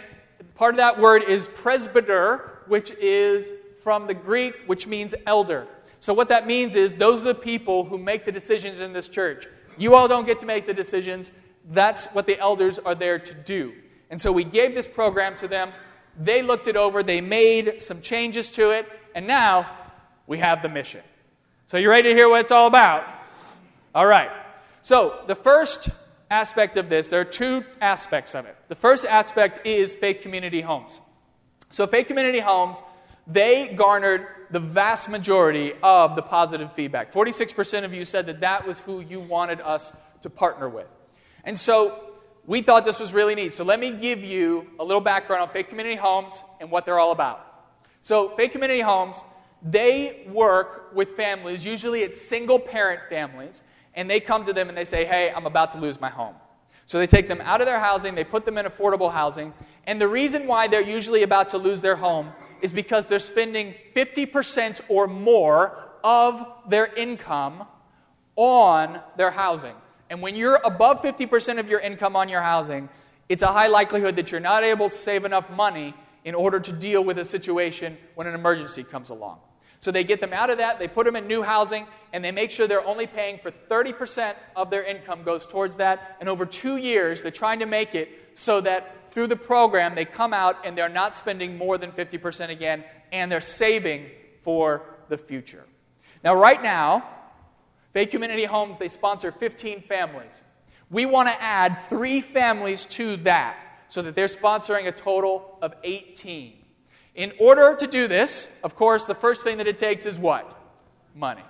part 0.56 0.74
of 0.74 0.78
that 0.78 1.00
word 1.00 1.22
is 1.24 1.48
presbyter, 1.48 2.64
which 2.66 2.90
is 3.00 3.52
from 3.84 4.08
the 4.08 4.16
Greek, 4.16 4.56
which 4.66 4.88
means 4.88 5.14
elder. 5.28 5.68
So, 6.00 6.16
what 6.16 6.30
that 6.30 6.48
means 6.48 6.76
is 6.76 6.96
those 6.96 7.22
are 7.22 7.28
the 7.28 7.36
people 7.36 7.86
who 7.86 8.00
make 8.00 8.26
the 8.26 8.32
decisions 8.32 8.80
in 8.80 8.92
this 8.92 9.08
church. 9.08 9.48
You 9.78 9.94
all 9.94 10.08
don't 10.08 10.26
get 10.26 10.40
to 10.40 10.48
make 10.48 10.66
the 10.66 10.74
decisions. 10.74 11.32
That's 11.70 12.08
what 12.08 12.26
the 12.26 12.40
elders 12.40 12.80
are 12.80 12.96
there 12.96 13.20
to 13.20 13.34
do. 13.36 13.74
And 14.10 14.20
so 14.20 14.32
we 14.32 14.44
gave 14.44 14.74
this 14.74 14.88
program 14.88 15.36
to 15.38 15.48
them. 15.48 15.72
They 16.20 16.42
looked 16.42 16.68
it 16.68 16.76
over, 16.76 17.04
they 17.04 17.22
made 17.22 17.80
some 17.80 18.02
changes 18.02 18.50
to 18.52 18.72
it, 18.72 18.88
and 19.14 19.28
now 19.28 19.70
we 20.26 20.40
have 20.40 20.64
the 20.64 20.70
mission. 20.70 21.02
So, 21.68 21.78
you 21.78 21.90
ready 21.92 22.10
to 22.10 22.16
hear 22.16 22.30
what 22.30 22.42
it's 22.42 22.52
all 22.52 22.66
about? 22.66 23.06
All 23.94 24.08
right. 24.08 24.32
So, 24.84 25.22
the 25.28 25.36
first 25.36 25.88
aspect 26.30 26.76
of 26.76 26.90
this, 26.90 27.08
there 27.08 27.22
are 27.22 27.26
two 27.26 27.64
aspects 27.80 28.36
of 28.36 28.46
it. 28.46 28.58
The 28.68 28.76
first 28.76 29.06
aspect 29.06 29.66
is 29.66 29.96
faith 29.96 30.22
community 30.22 30.60
homes. 30.60 31.00
So, 31.70 31.88
faith 31.88 32.08
community 32.08 32.40
homes, 32.42 32.84
they 33.26 33.70
garnered 33.70 34.28
the 34.52 34.60
vast 34.60 35.08
majority 35.08 35.72
of 35.82 36.18
the 36.18 36.22
positive 36.22 36.74
feedback. 36.74 37.14
46% 37.14 37.86
of 37.86 37.94
you 37.94 38.04
said 38.04 38.26
that 38.26 38.42
that 38.42 38.68
was 38.68 38.82
who 38.82 39.00
you 39.00 39.22
wanted 39.22 39.62
us 39.62 39.94
to 40.22 40.30
partner 40.30 40.68
with. 40.68 40.88
And 41.46 41.58
so, 41.58 42.16
we 42.46 42.62
thought 42.62 42.84
this 42.84 43.00
was 43.00 43.14
really 43.14 43.36
neat. 43.36 43.54
So, 43.54 43.64
let 43.64 43.80
me 43.80 43.92
give 43.92 44.22
you 44.22 44.68
a 44.82 44.84
little 44.84 45.00
background 45.00 45.44
on 45.44 45.50
faith 45.50 45.70
community 45.70 45.96
homes 45.96 46.44
and 46.60 46.70
what 46.70 46.84
they're 46.84 47.00
all 47.00 47.14
about. 47.14 47.40
So, 48.02 48.36
faith 48.36 48.52
community 48.52 48.82
homes, 48.82 49.24
they 49.62 50.28
work 50.28 50.94
with 50.94 51.12
families, 51.12 51.66
usually 51.66 52.02
it's 52.02 52.22
single 52.22 52.60
parent 52.60 53.00
families 53.10 53.64
and 53.96 54.10
they 54.10 54.20
come 54.20 54.46
to 54.46 54.54
them 54.54 54.70
and 54.70 54.78
they 54.78 54.84
say, 54.84 55.06
Hey, 55.06 55.32
I'm 55.32 55.46
about 55.46 55.72
to 55.72 55.80
lose 55.80 56.00
my 56.00 56.10
home. 56.10 56.36
So 56.86 57.00
they 57.00 57.08
take 57.08 57.28
them 57.28 57.42
out 57.42 57.62
of 57.62 57.68
their 57.68 57.80
housing, 57.80 58.16
they 58.16 58.24
put 58.24 58.46
them 58.46 58.58
in 58.58 58.66
affordable 58.66 59.12
housing, 59.12 59.54
and 59.88 60.00
the 60.00 60.08
reason 60.08 60.48
why 60.48 60.68
they're 60.68 60.82
usually 60.82 61.24
about 61.24 61.50
to 61.50 61.58
lose 61.58 61.82
their 61.82 61.96
home 61.96 62.30
is 62.62 62.74
because 62.74 63.06
they're 63.06 63.20
spending 63.20 63.74
50% 63.96 64.82
or 64.90 65.08
more 65.08 65.78
of 66.04 66.46
their 66.68 66.88
income 66.96 67.66
on 68.36 69.00
their 69.18 69.32
housing. 69.32 69.76
And 70.10 70.22
when 70.22 70.36
you're 70.36 70.60
above 70.64 71.02
50% 71.02 71.60
of 71.60 71.70
your 71.70 71.80
income 71.80 72.16
on 72.16 72.30
your 72.30 72.42
housing, 72.42 72.90
it's 73.30 73.44
a 73.44 73.48
high 73.48 73.68
likelihood 73.68 74.16
that 74.18 74.32
you're 74.32 74.42
not 74.42 74.64
able 74.64 74.90
to 74.90 74.96
save 74.96 75.26
enough 75.26 75.50
money 75.50 75.94
in 76.26 76.36
order 76.36 76.60
to 76.60 76.72
deal 76.72 77.04
with 77.04 77.18
a 77.18 77.26
situation 77.26 77.98
when 78.16 78.28
an 78.28 78.36
emergency 78.36 78.84
comes 78.84 79.10
along. 79.10 79.40
So 79.84 79.92
they 79.92 80.06
get 80.06 80.22
them 80.22 80.32
out 80.32 80.50
of 80.50 80.60
that, 80.60 80.80
they 80.80 80.88
put 80.88 81.06
them 81.06 81.18
in 81.18 81.28
new 81.28 81.42
housing, 81.44 81.88
and 82.14 82.24
they 82.24 82.32
make 82.32 82.52
sure 82.52 82.68
they're 82.68 82.88
only 82.88 83.06
paying 83.06 83.38
for 83.38 83.52
30% 83.52 84.34
of 84.56 84.70
their 84.70 84.82
income 84.82 85.24
goes 85.24 85.46
towards 85.46 85.76
that. 85.76 86.16
And 86.22 86.30
over 86.30 86.46
two 86.46 86.78
years, 86.78 87.22
they're 87.22 87.32
trying 87.32 87.60
to 87.60 87.66
make 87.66 87.94
it 87.94 88.08
so 88.34 88.62
that 88.62 89.06
through 89.10 89.28
the 89.28 89.36
program, 89.36 89.94
they 89.94 90.06
come 90.06 90.34
out 90.34 90.66
and 90.66 90.78
they're 90.78 90.88
not 90.88 91.18
spending 91.18 91.58
more 91.58 91.78
than 91.78 91.92
50% 91.92 92.50
again, 92.50 92.86
and 93.12 93.30
they're 93.30 93.42
saving 93.42 94.10
for 94.42 94.84
the 95.10 95.18
future. 95.18 95.66
Now, 96.24 96.34
right 96.34 96.64
now, 96.64 97.06
Faith 97.92 98.10
Community 98.10 98.46
Homes, 98.46 98.78
they 98.78 98.88
sponsor 98.88 99.34
15 99.34 99.82
families. 99.82 100.44
We 100.90 101.06
want 101.06 101.28
to 101.28 101.44
add 101.44 101.78
three 101.90 102.22
families 102.22 102.86
to 102.86 103.18
that 103.18 103.58
so 103.90 104.02
that 104.02 104.16
they're 104.16 104.28
sponsoring 104.28 104.88
a 104.88 104.94
total 104.94 105.58
of 105.62 105.74
18. 105.84 106.63
In 107.16 107.32
order 107.40 107.76
to 107.76 107.88
do 107.88 108.08
this, 108.08 108.48
of 108.64 108.76
course, 108.76 109.06
the 109.06 109.16
first 109.16 109.44
thing 109.44 109.58
that 109.58 109.68
it 109.68 109.78
takes 109.78 110.06
is 110.06 110.18
what? 110.18 110.60
Money. 111.16 111.44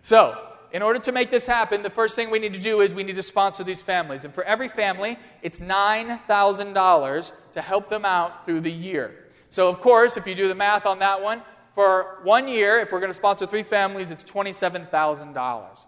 So, 0.00 0.44
in 0.70 0.82
order 0.82 0.98
to 1.00 1.12
make 1.12 1.30
this 1.30 1.46
happen, 1.46 1.82
the 1.82 1.90
first 1.90 2.14
thing 2.14 2.30
we 2.30 2.38
need 2.38 2.54
to 2.54 2.60
do 2.60 2.82
is 2.82 2.92
we 2.92 3.02
need 3.02 3.16
to 3.16 3.22
sponsor 3.22 3.64
these 3.64 3.80
families. 3.82 4.24
And 4.24 4.34
for 4.34 4.44
every 4.44 4.68
family, 4.68 5.18
it's 5.42 5.58
$9,000 5.58 7.32
to 7.52 7.62
help 7.62 7.88
them 7.88 8.04
out 8.04 8.44
through 8.44 8.60
the 8.60 8.70
year. 8.70 9.24
So, 9.50 9.68
of 9.68 9.80
course, 9.80 10.16
if 10.16 10.26
you 10.26 10.34
do 10.34 10.46
the 10.46 10.54
math 10.54 10.84
on 10.84 10.98
that 10.98 11.22
one, 11.22 11.42
for 11.74 12.18
one 12.22 12.48
year, 12.48 12.80
if 12.80 12.92
we're 12.92 13.00
going 13.00 13.10
to 13.10 13.14
sponsor 13.14 13.46
three 13.46 13.62
families, 13.62 14.10
it's 14.10 14.24
$27,000. 14.24 15.86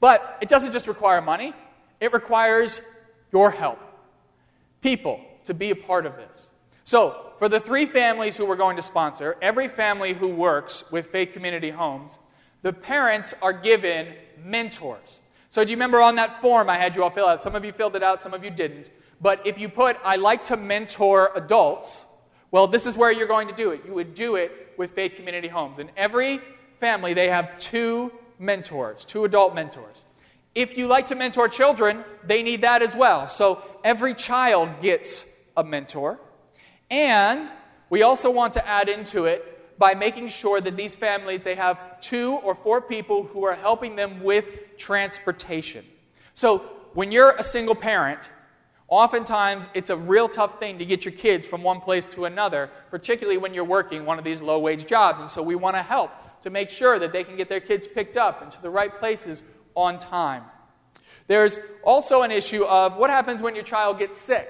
But 0.00 0.38
it 0.40 0.48
doesn't 0.48 0.72
just 0.72 0.88
require 0.88 1.22
money, 1.22 1.54
it 2.00 2.12
requires 2.12 2.82
your 3.32 3.50
help, 3.50 3.78
people, 4.82 5.20
to 5.44 5.54
be 5.54 5.70
a 5.70 5.76
part 5.76 6.06
of 6.06 6.16
this. 6.16 6.50
So, 6.84 7.32
for 7.38 7.48
the 7.48 7.58
three 7.58 7.86
families 7.86 8.36
who 8.36 8.44
we're 8.44 8.56
going 8.56 8.76
to 8.76 8.82
sponsor, 8.82 9.36
every 9.40 9.68
family 9.68 10.12
who 10.12 10.28
works 10.28 10.84
with 10.90 11.06
Faith 11.06 11.32
Community 11.32 11.70
Homes, 11.70 12.18
the 12.60 12.74
parents 12.74 13.34
are 13.40 13.54
given 13.54 14.14
mentors. 14.42 15.20
So, 15.48 15.64
do 15.64 15.70
you 15.70 15.76
remember 15.76 16.02
on 16.02 16.16
that 16.16 16.42
form 16.42 16.68
I 16.68 16.76
had 16.76 16.94
you 16.94 17.02
all 17.02 17.10
fill 17.10 17.26
out? 17.26 17.42
Some 17.42 17.54
of 17.54 17.64
you 17.64 17.72
filled 17.72 17.96
it 17.96 18.02
out, 18.02 18.20
some 18.20 18.34
of 18.34 18.44
you 18.44 18.50
didn't. 18.50 18.90
But 19.20 19.46
if 19.46 19.58
you 19.58 19.70
put, 19.70 19.96
I 20.04 20.16
like 20.16 20.42
to 20.44 20.56
mentor 20.58 21.30
adults, 21.34 22.04
well, 22.50 22.66
this 22.66 22.86
is 22.86 22.96
where 22.98 23.10
you're 23.10 23.26
going 23.26 23.48
to 23.48 23.54
do 23.54 23.70
it. 23.70 23.80
You 23.86 23.94
would 23.94 24.14
do 24.14 24.36
it 24.36 24.74
with 24.76 24.90
Faith 24.90 25.14
Community 25.14 25.48
Homes. 25.48 25.78
In 25.78 25.90
every 25.96 26.38
family, 26.80 27.14
they 27.14 27.28
have 27.28 27.56
two 27.58 28.12
mentors, 28.38 29.06
two 29.06 29.24
adult 29.24 29.54
mentors. 29.54 30.04
If 30.54 30.76
you 30.76 30.86
like 30.86 31.06
to 31.06 31.14
mentor 31.14 31.48
children, 31.48 32.04
they 32.24 32.42
need 32.42 32.60
that 32.60 32.82
as 32.82 32.94
well. 32.94 33.26
So, 33.26 33.62
every 33.82 34.14
child 34.14 34.82
gets 34.82 35.24
a 35.56 35.64
mentor. 35.64 36.20
And 36.90 37.50
we 37.90 38.02
also 38.02 38.30
want 38.30 38.52
to 38.54 38.66
add 38.66 38.88
into 38.88 39.26
it 39.26 39.78
by 39.78 39.94
making 39.94 40.28
sure 40.28 40.60
that 40.60 40.76
these 40.76 40.94
families 40.94 41.42
they 41.42 41.54
have 41.54 42.00
two 42.00 42.34
or 42.42 42.54
four 42.54 42.80
people 42.80 43.24
who 43.24 43.44
are 43.44 43.54
helping 43.54 43.96
them 43.96 44.22
with 44.22 44.76
transportation. 44.76 45.84
So, 46.34 46.58
when 46.94 47.10
you're 47.10 47.32
a 47.32 47.42
single 47.42 47.74
parent, 47.74 48.30
oftentimes 48.88 49.68
it's 49.74 49.90
a 49.90 49.96
real 49.96 50.28
tough 50.28 50.60
thing 50.60 50.78
to 50.78 50.84
get 50.84 51.04
your 51.04 51.12
kids 51.12 51.44
from 51.44 51.62
one 51.64 51.80
place 51.80 52.04
to 52.04 52.26
another, 52.26 52.70
particularly 52.90 53.36
when 53.36 53.52
you're 53.52 53.64
working 53.64 54.04
one 54.04 54.18
of 54.18 54.24
these 54.24 54.42
low 54.42 54.60
wage 54.60 54.86
jobs. 54.86 55.18
And 55.18 55.28
so 55.28 55.42
we 55.42 55.56
want 55.56 55.74
to 55.74 55.82
help 55.82 56.12
to 56.42 56.50
make 56.50 56.70
sure 56.70 57.00
that 57.00 57.12
they 57.12 57.24
can 57.24 57.36
get 57.36 57.48
their 57.48 57.60
kids 57.60 57.88
picked 57.88 58.16
up 58.16 58.42
into 58.42 58.62
the 58.62 58.70
right 58.70 58.94
places 58.94 59.42
on 59.74 59.98
time. 59.98 60.44
There's 61.26 61.58
also 61.82 62.22
an 62.22 62.30
issue 62.30 62.64
of 62.64 62.96
what 62.96 63.10
happens 63.10 63.42
when 63.42 63.54
your 63.54 63.64
child 63.64 63.98
gets 63.98 64.16
sick. 64.16 64.48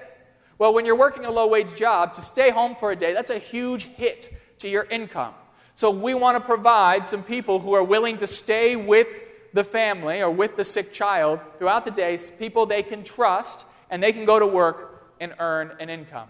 Well, 0.58 0.73
when 0.73 0.87
you're 0.87 0.96
working 0.96 1.25
a 1.25 1.30
low 1.30 1.46
wage 1.46 1.75
job, 1.75 2.14
to 2.14 2.23
stay 2.23 2.50
home 2.50 2.76
for 2.78 2.92
a 2.92 2.96
day, 2.96 3.12
that's 3.12 3.30
a 3.30 3.38
huge 3.38 3.84
hit 3.84 4.32
to 4.61 4.68
your 4.68 4.84
income. 4.84 5.34
So 5.75 5.90
we 5.90 6.14
want 6.14 6.37
to 6.37 6.40
provide 6.40 7.06
some 7.06 7.23
people 7.23 7.58
who 7.58 7.75
are 7.75 7.82
willing 7.82 8.18
to 8.18 8.26
stay 8.26 8.76
with 8.76 9.08
the 9.52 9.64
family 9.64 10.20
or 10.20 10.30
with 10.30 10.56
the 10.56 10.64
sick 10.64 10.92
child 10.92 11.40
throughout 11.58 11.84
the 11.84 11.90
day, 11.90 12.18
people 12.38 12.66
they 12.66 12.82
can 12.82 13.02
trust, 13.02 13.64
and 13.90 14.02
they 14.02 14.12
can 14.12 14.25
go 14.25 14.38
to 14.38 14.46
work 14.46 15.14
and 15.20 15.34
earn 15.38 15.73
an 15.80 15.90
income. 15.90 16.28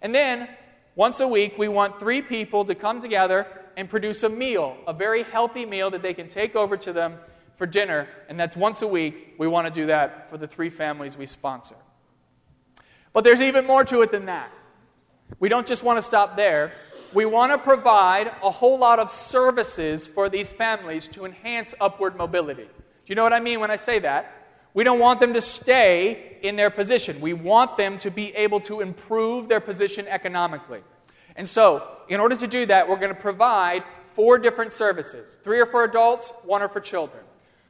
And 0.00 0.14
then, 0.14 0.48
once 0.94 1.20
a 1.20 1.28
week, 1.28 1.58
we 1.58 1.68
want 1.68 1.98
three 1.98 2.22
people 2.22 2.64
to 2.64 2.74
come 2.74 3.00
together 3.00 3.46
and 3.76 3.88
produce 3.88 4.22
a 4.22 4.28
meal, 4.28 4.76
a 4.86 4.92
very 4.92 5.22
healthy 5.22 5.66
meal 5.66 5.90
that 5.90 6.02
they 6.02 6.14
can 6.14 6.28
take 6.28 6.56
over 6.56 6.76
to 6.78 6.92
them 6.92 7.18
for 7.56 7.66
dinner, 7.66 8.08
and 8.28 8.38
that's 8.38 8.56
once 8.56 8.82
a 8.82 8.86
week. 8.86 9.34
We 9.38 9.46
want 9.46 9.66
to 9.66 9.72
do 9.72 9.86
that 9.86 10.30
for 10.30 10.38
the 10.38 10.46
three 10.46 10.70
families 10.70 11.16
we 11.16 11.26
sponsor. 11.26 11.76
But 13.16 13.24
there's 13.24 13.40
even 13.40 13.66
more 13.66 13.82
to 13.82 14.02
it 14.02 14.10
than 14.10 14.26
that. 14.26 14.52
We 15.40 15.48
don't 15.48 15.66
just 15.66 15.82
want 15.82 15.96
to 15.96 16.02
stop 16.02 16.36
there. 16.36 16.72
We 17.14 17.24
want 17.24 17.50
to 17.50 17.56
provide 17.56 18.26
a 18.42 18.50
whole 18.50 18.78
lot 18.78 18.98
of 18.98 19.10
services 19.10 20.06
for 20.06 20.28
these 20.28 20.52
families 20.52 21.08
to 21.08 21.24
enhance 21.24 21.72
upward 21.80 22.16
mobility. 22.16 22.64
Do 22.64 22.70
you 23.06 23.14
know 23.14 23.22
what 23.22 23.32
I 23.32 23.40
mean 23.40 23.58
when 23.58 23.70
I 23.70 23.76
say 23.76 24.00
that? 24.00 24.48
We 24.74 24.84
don't 24.84 24.98
want 24.98 25.20
them 25.20 25.32
to 25.32 25.40
stay 25.40 26.36
in 26.42 26.56
their 26.56 26.68
position. 26.68 27.18
We 27.22 27.32
want 27.32 27.78
them 27.78 27.98
to 28.00 28.10
be 28.10 28.34
able 28.34 28.60
to 28.60 28.82
improve 28.82 29.48
their 29.48 29.60
position 29.60 30.06
economically. 30.08 30.82
And 31.36 31.48
so, 31.48 31.88
in 32.10 32.20
order 32.20 32.36
to 32.36 32.46
do 32.46 32.66
that, 32.66 32.86
we're 32.86 32.96
going 32.96 33.14
to 33.14 33.18
provide 33.18 33.82
four 34.12 34.38
different 34.38 34.74
services 34.74 35.38
three 35.42 35.58
are 35.58 35.64
for 35.64 35.84
adults, 35.84 36.34
one 36.44 36.60
are 36.60 36.68
for 36.68 36.80
children. 36.80 37.24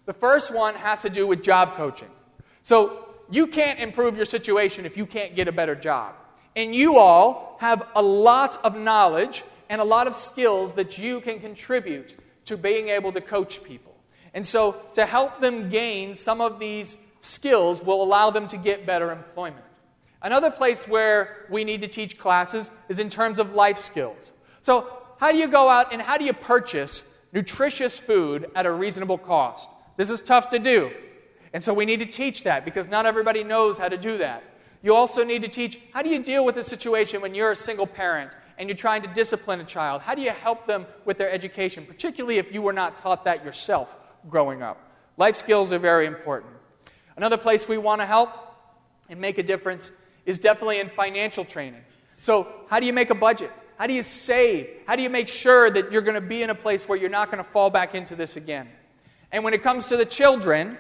The 0.06 0.12
first 0.12 0.52
one 0.52 0.74
has 0.74 1.02
to 1.02 1.08
do 1.08 1.24
with 1.24 1.44
job 1.44 1.76
coaching. 1.76 2.10
So, 2.64 3.05
you 3.30 3.46
can't 3.46 3.78
improve 3.78 4.16
your 4.16 4.24
situation 4.24 4.86
if 4.86 4.96
you 4.96 5.06
can't 5.06 5.34
get 5.34 5.48
a 5.48 5.52
better 5.52 5.74
job. 5.74 6.14
And 6.54 6.74
you 6.74 6.98
all 6.98 7.56
have 7.60 7.86
a 7.94 8.02
lot 8.02 8.56
of 8.64 8.76
knowledge 8.76 9.44
and 9.68 9.80
a 9.80 9.84
lot 9.84 10.06
of 10.06 10.14
skills 10.14 10.74
that 10.74 10.98
you 10.98 11.20
can 11.20 11.38
contribute 11.38 12.14
to 12.46 12.56
being 12.56 12.88
able 12.88 13.12
to 13.12 13.20
coach 13.20 13.62
people. 13.62 13.94
And 14.32 14.46
so, 14.46 14.76
to 14.94 15.06
help 15.06 15.40
them 15.40 15.68
gain 15.68 16.14
some 16.14 16.40
of 16.40 16.58
these 16.58 16.96
skills 17.20 17.82
will 17.82 18.02
allow 18.02 18.30
them 18.30 18.46
to 18.48 18.56
get 18.56 18.86
better 18.86 19.10
employment. 19.10 19.64
Another 20.22 20.50
place 20.50 20.86
where 20.86 21.46
we 21.50 21.64
need 21.64 21.80
to 21.82 21.88
teach 21.88 22.18
classes 22.18 22.70
is 22.88 22.98
in 22.98 23.08
terms 23.08 23.38
of 23.38 23.54
life 23.54 23.78
skills. 23.78 24.32
So, 24.62 24.90
how 25.18 25.32
do 25.32 25.38
you 25.38 25.48
go 25.48 25.68
out 25.68 25.92
and 25.92 26.02
how 26.02 26.18
do 26.18 26.24
you 26.24 26.32
purchase 26.32 27.02
nutritious 27.32 27.98
food 27.98 28.50
at 28.54 28.66
a 28.66 28.72
reasonable 28.72 29.18
cost? 29.18 29.70
This 29.96 30.10
is 30.10 30.20
tough 30.20 30.50
to 30.50 30.58
do. 30.58 30.92
And 31.56 31.64
so, 31.64 31.72
we 31.72 31.86
need 31.86 32.00
to 32.00 32.06
teach 32.06 32.42
that 32.42 32.66
because 32.66 32.86
not 32.86 33.06
everybody 33.06 33.42
knows 33.42 33.78
how 33.78 33.88
to 33.88 33.96
do 33.96 34.18
that. 34.18 34.44
You 34.82 34.94
also 34.94 35.24
need 35.24 35.40
to 35.40 35.48
teach 35.48 35.80
how 35.90 36.02
do 36.02 36.10
you 36.10 36.22
deal 36.22 36.44
with 36.44 36.58
a 36.58 36.62
situation 36.62 37.22
when 37.22 37.34
you're 37.34 37.52
a 37.52 37.56
single 37.56 37.86
parent 37.86 38.36
and 38.58 38.68
you're 38.68 38.76
trying 38.76 39.00
to 39.00 39.08
discipline 39.08 39.58
a 39.60 39.64
child? 39.64 40.02
How 40.02 40.14
do 40.14 40.20
you 40.20 40.32
help 40.32 40.66
them 40.66 40.84
with 41.06 41.16
their 41.16 41.30
education, 41.30 41.86
particularly 41.86 42.36
if 42.36 42.52
you 42.52 42.60
were 42.60 42.74
not 42.74 42.98
taught 42.98 43.24
that 43.24 43.42
yourself 43.42 43.96
growing 44.28 44.60
up? 44.60 44.78
Life 45.16 45.34
skills 45.34 45.72
are 45.72 45.78
very 45.78 46.04
important. 46.04 46.52
Another 47.16 47.38
place 47.38 47.66
we 47.66 47.78
want 47.78 48.02
to 48.02 48.06
help 48.06 48.28
and 49.08 49.18
make 49.18 49.38
a 49.38 49.42
difference 49.42 49.92
is 50.26 50.36
definitely 50.36 50.80
in 50.80 50.90
financial 50.90 51.46
training. 51.46 51.80
So, 52.20 52.48
how 52.68 52.80
do 52.80 52.84
you 52.84 52.92
make 52.92 53.08
a 53.08 53.14
budget? 53.14 53.50
How 53.78 53.86
do 53.86 53.94
you 53.94 54.02
save? 54.02 54.68
How 54.86 54.94
do 54.94 55.02
you 55.02 55.08
make 55.08 55.28
sure 55.28 55.70
that 55.70 55.90
you're 55.90 56.02
going 56.02 56.16
to 56.16 56.28
be 56.28 56.42
in 56.42 56.50
a 56.50 56.54
place 56.54 56.86
where 56.86 56.98
you're 56.98 57.08
not 57.08 57.30
going 57.30 57.42
to 57.42 57.50
fall 57.50 57.70
back 57.70 57.94
into 57.94 58.14
this 58.14 58.36
again? 58.36 58.68
And 59.32 59.42
when 59.42 59.54
it 59.54 59.62
comes 59.62 59.86
to 59.86 59.96
the 59.96 60.04
children, 60.04 60.76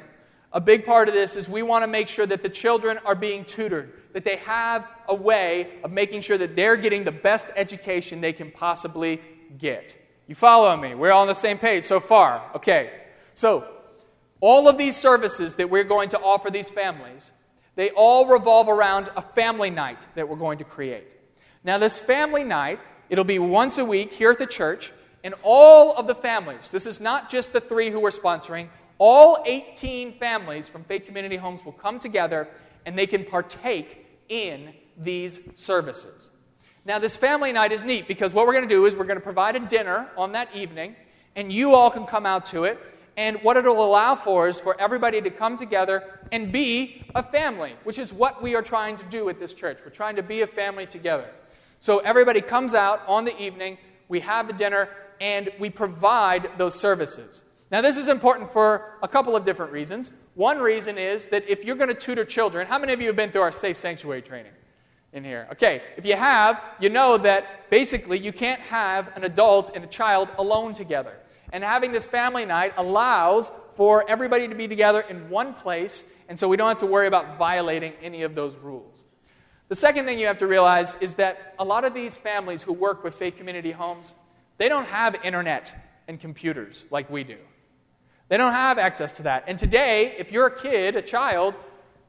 a 0.56 0.60
big 0.60 0.86
part 0.86 1.06
of 1.06 1.12
this 1.12 1.36
is 1.36 1.50
we 1.50 1.60
want 1.60 1.82
to 1.82 1.86
make 1.86 2.08
sure 2.08 2.24
that 2.24 2.42
the 2.42 2.48
children 2.48 2.98
are 3.04 3.14
being 3.14 3.44
tutored, 3.44 3.92
that 4.14 4.24
they 4.24 4.36
have 4.36 4.88
a 5.06 5.14
way 5.14 5.68
of 5.84 5.92
making 5.92 6.22
sure 6.22 6.38
that 6.38 6.56
they're 6.56 6.78
getting 6.78 7.04
the 7.04 7.12
best 7.12 7.50
education 7.56 8.22
they 8.22 8.32
can 8.32 8.50
possibly 8.50 9.20
get. 9.58 9.94
You 10.26 10.34
follow 10.34 10.74
me? 10.74 10.94
We're 10.94 11.12
all 11.12 11.20
on 11.20 11.28
the 11.28 11.34
same 11.34 11.58
page 11.58 11.84
so 11.84 12.00
far. 12.00 12.42
Okay. 12.54 12.90
So, 13.34 13.68
all 14.40 14.66
of 14.66 14.78
these 14.78 14.96
services 14.96 15.56
that 15.56 15.68
we're 15.68 15.84
going 15.84 16.08
to 16.10 16.20
offer 16.20 16.50
these 16.50 16.70
families, 16.70 17.32
they 17.74 17.90
all 17.90 18.26
revolve 18.26 18.70
around 18.70 19.10
a 19.14 19.20
family 19.20 19.68
night 19.68 20.06
that 20.14 20.26
we're 20.26 20.36
going 20.36 20.56
to 20.58 20.64
create. 20.64 21.18
Now, 21.64 21.76
this 21.76 22.00
family 22.00 22.44
night, 22.44 22.80
it'll 23.10 23.24
be 23.24 23.38
once 23.38 23.76
a 23.76 23.84
week 23.84 24.10
here 24.10 24.30
at 24.30 24.38
the 24.38 24.46
church, 24.46 24.90
and 25.22 25.34
all 25.42 25.94
of 25.98 26.06
the 26.06 26.14
families, 26.14 26.70
this 26.70 26.86
is 26.86 26.98
not 26.98 27.28
just 27.28 27.52
the 27.52 27.60
three 27.60 27.90
who 27.90 28.04
are 28.06 28.10
sponsoring, 28.10 28.68
all 28.98 29.42
18 29.44 30.12
families 30.14 30.68
from 30.68 30.84
Faith 30.84 31.04
Community 31.04 31.36
Homes 31.36 31.64
will 31.64 31.72
come 31.72 31.98
together 31.98 32.48
and 32.86 32.98
they 32.98 33.06
can 33.06 33.24
partake 33.24 34.06
in 34.28 34.72
these 34.96 35.40
services. 35.54 36.30
Now, 36.84 36.98
this 36.98 37.16
family 37.16 37.52
night 37.52 37.72
is 37.72 37.82
neat 37.82 38.06
because 38.06 38.32
what 38.32 38.46
we're 38.46 38.52
going 38.52 38.68
to 38.68 38.74
do 38.74 38.86
is 38.86 38.94
we're 38.94 39.04
going 39.04 39.18
to 39.18 39.24
provide 39.24 39.56
a 39.56 39.60
dinner 39.60 40.08
on 40.16 40.32
that 40.32 40.54
evening, 40.54 40.94
and 41.34 41.52
you 41.52 41.74
all 41.74 41.90
can 41.90 42.06
come 42.06 42.24
out 42.24 42.44
to 42.46 42.64
it. 42.64 42.78
And 43.16 43.42
what 43.42 43.56
it'll 43.56 43.84
allow 43.84 44.14
for 44.14 44.46
is 44.46 44.60
for 44.60 44.80
everybody 44.80 45.20
to 45.20 45.30
come 45.30 45.56
together 45.56 46.20
and 46.32 46.52
be 46.52 47.04
a 47.14 47.22
family, 47.22 47.74
which 47.82 47.98
is 47.98 48.12
what 48.12 48.42
we 48.42 48.54
are 48.54 48.62
trying 48.62 48.96
to 48.98 49.04
do 49.06 49.28
at 49.28 49.40
this 49.40 49.52
church. 49.52 49.80
We're 49.84 49.90
trying 49.90 50.16
to 50.16 50.22
be 50.22 50.42
a 50.42 50.46
family 50.46 50.86
together. 50.86 51.28
So 51.80 51.98
everybody 51.98 52.40
comes 52.40 52.74
out 52.74 53.02
on 53.08 53.24
the 53.24 53.36
evening, 53.40 53.78
we 54.08 54.20
have 54.20 54.46
the 54.46 54.52
dinner, 54.52 54.88
and 55.20 55.50
we 55.58 55.70
provide 55.70 56.50
those 56.56 56.78
services. 56.78 57.42
Now, 57.70 57.80
this 57.80 57.96
is 57.96 58.06
important 58.06 58.52
for 58.52 58.96
a 59.02 59.08
couple 59.08 59.34
of 59.34 59.44
different 59.44 59.72
reasons. 59.72 60.12
One 60.34 60.58
reason 60.58 60.98
is 60.98 61.28
that 61.28 61.48
if 61.48 61.64
you're 61.64 61.74
going 61.74 61.88
to 61.88 61.94
tutor 61.94 62.24
children, 62.24 62.68
how 62.68 62.78
many 62.78 62.92
of 62.92 63.00
you 63.00 63.08
have 63.08 63.16
been 63.16 63.32
through 63.32 63.42
our 63.42 63.50
safe 63.50 63.76
sanctuary 63.76 64.22
training 64.22 64.52
in 65.12 65.24
here? 65.24 65.48
Okay, 65.52 65.82
if 65.96 66.06
you 66.06 66.14
have, 66.14 66.62
you 66.78 66.88
know 66.88 67.18
that 67.18 67.68
basically 67.68 68.20
you 68.20 68.32
can't 68.32 68.60
have 68.60 69.10
an 69.16 69.24
adult 69.24 69.72
and 69.74 69.82
a 69.82 69.88
child 69.88 70.28
alone 70.38 70.74
together. 70.74 71.14
And 71.52 71.64
having 71.64 71.90
this 71.90 72.06
family 72.06 72.44
night 72.44 72.72
allows 72.76 73.50
for 73.74 74.08
everybody 74.08 74.46
to 74.46 74.54
be 74.54 74.68
together 74.68 75.00
in 75.00 75.28
one 75.28 75.52
place, 75.52 76.04
and 76.28 76.38
so 76.38 76.46
we 76.46 76.56
don't 76.56 76.68
have 76.68 76.78
to 76.78 76.86
worry 76.86 77.08
about 77.08 77.36
violating 77.36 77.94
any 78.00 78.22
of 78.22 78.36
those 78.36 78.56
rules. 78.56 79.04
The 79.68 79.74
second 79.74 80.04
thing 80.04 80.20
you 80.20 80.28
have 80.28 80.38
to 80.38 80.46
realize 80.46 80.96
is 81.00 81.16
that 81.16 81.54
a 81.58 81.64
lot 81.64 81.84
of 81.84 81.94
these 81.94 82.16
families 82.16 82.62
who 82.62 82.72
work 82.72 83.02
with 83.02 83.16
faith 83.16 83.36
community 83.36 83.72
homes, 83.72 84.14
they 84.58 84.68
don't 84.68 84.86
have 84.86 85.16
internet 85.24 85.74
and 86.06 86.20
computers 86.20 86.86
like 86.92 87.10
we 87.10 87.24
do. 87.24 87.38
They 88.28 88.36
don't 88.36 88.52
have 88.52 88.78
access 88.78 89.12
to 89.12 89.22
that. 89.24 89.44
And 89.46 89.58
today, 89.58 90.14
if 90.18 90.32
you're 90.32 90.46
a 90.46 90.56
kid, 90.56 90.96
a 90.96 91.02
child, 91.02 91.54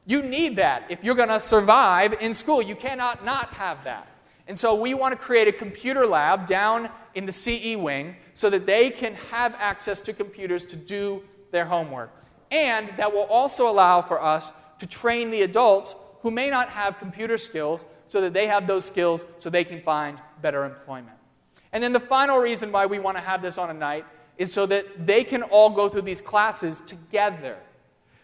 you 0.06 0.22
need 0.22 0.56
that. 0.56 0.84
If 0.88 1.04
you're 1.04 1.14
going 1.14 1.28
to 1.28 1.40
survive 1.40 2.14
in 2.20 2.34
school, 2.34 2.60
you 2.62 2.74
cannot 2.74 3.24
not 3.24 3.50
have 3.54 3.84
that. 3.84 4.08
And 4.48 4.58
so 4.58 4.74
we 4.74 4.94
want 4.94 5.12
to 5.12 5.18
create 5.18 5.46
a 5.46 5.52
computer 5.52 6.06
lab 6.06 6.46
down 6.46 6.88
in 7.14 7.26
the 7.26 7.32
CE 7.32 7.76
wing 7.76 8.16
so 8.34 8.48
that 8.50 8.64
they 8.64 8.90
can 8.90 9.14
have 9.30 9.54
access 9.58 10.00
to 10.00 10.12
computers 10.12 10.64
to 10.64 10.76
do 10.76 11.22
their 11.50 11.66
homework. 11.66 12.10
And 12.50 12.88
that 12.96 13.12
will 13.12 13.24
also 13.24 13.68
allow 13.68 14.00
for 14.00 14.22
us 14.22 14.52
to 14.78 14.86
train 14.86 15.30
the 15.30 15.42
adults 15.42 15.94
who 16.22 16.30
may 16.30 16.48
not 16.48 16.70
have 16.70 16.98
computer 16.98 17.36
skills 17.36 17.84
so 18.06 18.22
that 18.22 18.32
they 18.32 18.46
have 18.46 18.66
those 18.66 18.86
skills 18.86 19.26
so 19.36 19.50
they 19.50 19.64
can 19.64 19.82
find 19.82 20.20
better 20.40 20.64
employment. 20.64 21.16
And 21.72 21.82
then 21.82 21.92
the 21.92 22.00
final 22.00 22.38
reason 22.38 22.72
why 22.72 22.86
we 22.86 22.98
want 22.98 23.18
to 23.18 23.22
have 23.22 23.42
this 23.42 23.58
on 23.58 23.68
a 23.68 23.74
night 23.74 24.06
is 24.38 24.52
so 24.52 24.64
that 24.66 25.06
they 25.06 25.24
can 25.24 25.42
all 25.42 25.68
go 25.68 25.88
through 25.88 26.02
these 26.02 26.20
classes 26.20 26.80
together. 26.80 27.58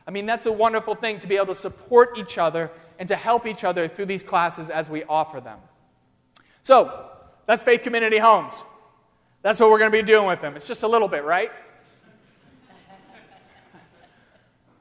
I 0.06 0.10
mean, 0.10 0.26
that's 0.26 0.46
a 0.46 0.52
wonderful 0.52 0.94
thing 0.94 1.18
to 1.18 1.26
be 1.26 1.36
able 1.36 1.46
to 1.46 1.54
support 1.54 2.16
each 2.16 2.38
other 2.38 2.70
and 2.98 3.08
to 3.08 3.16
help 3.16 3.46
each 3.46 3.64
other 3.64 3.88
through 3.88 4.06
these 4.06 4.22
classes 4.22 4.70
as 4.70 4.88
we 4.88 5.02
offer 5.04 5.40
them. 5.40 5.58
So, 6.62 7.10
that's 7.46 7.62
Faith 7.62 7.82
Community 7.82 8.18
Homes. 8.18 8.64
That's 9.42 9.60
what 9.60 9.70
we're 9.70 9.78
going 9.78 9.90
to 9.90 9.98
be 9.98 10.02
doing 10.02 10.26
with 10.26 10.40
them. 10.40 10.56
It's 10.56 10.66
just 10.66 10.84
a 10.84 10.88
little 10.88 11.08
bit, 11.08 11.24
right? 11.24 11.50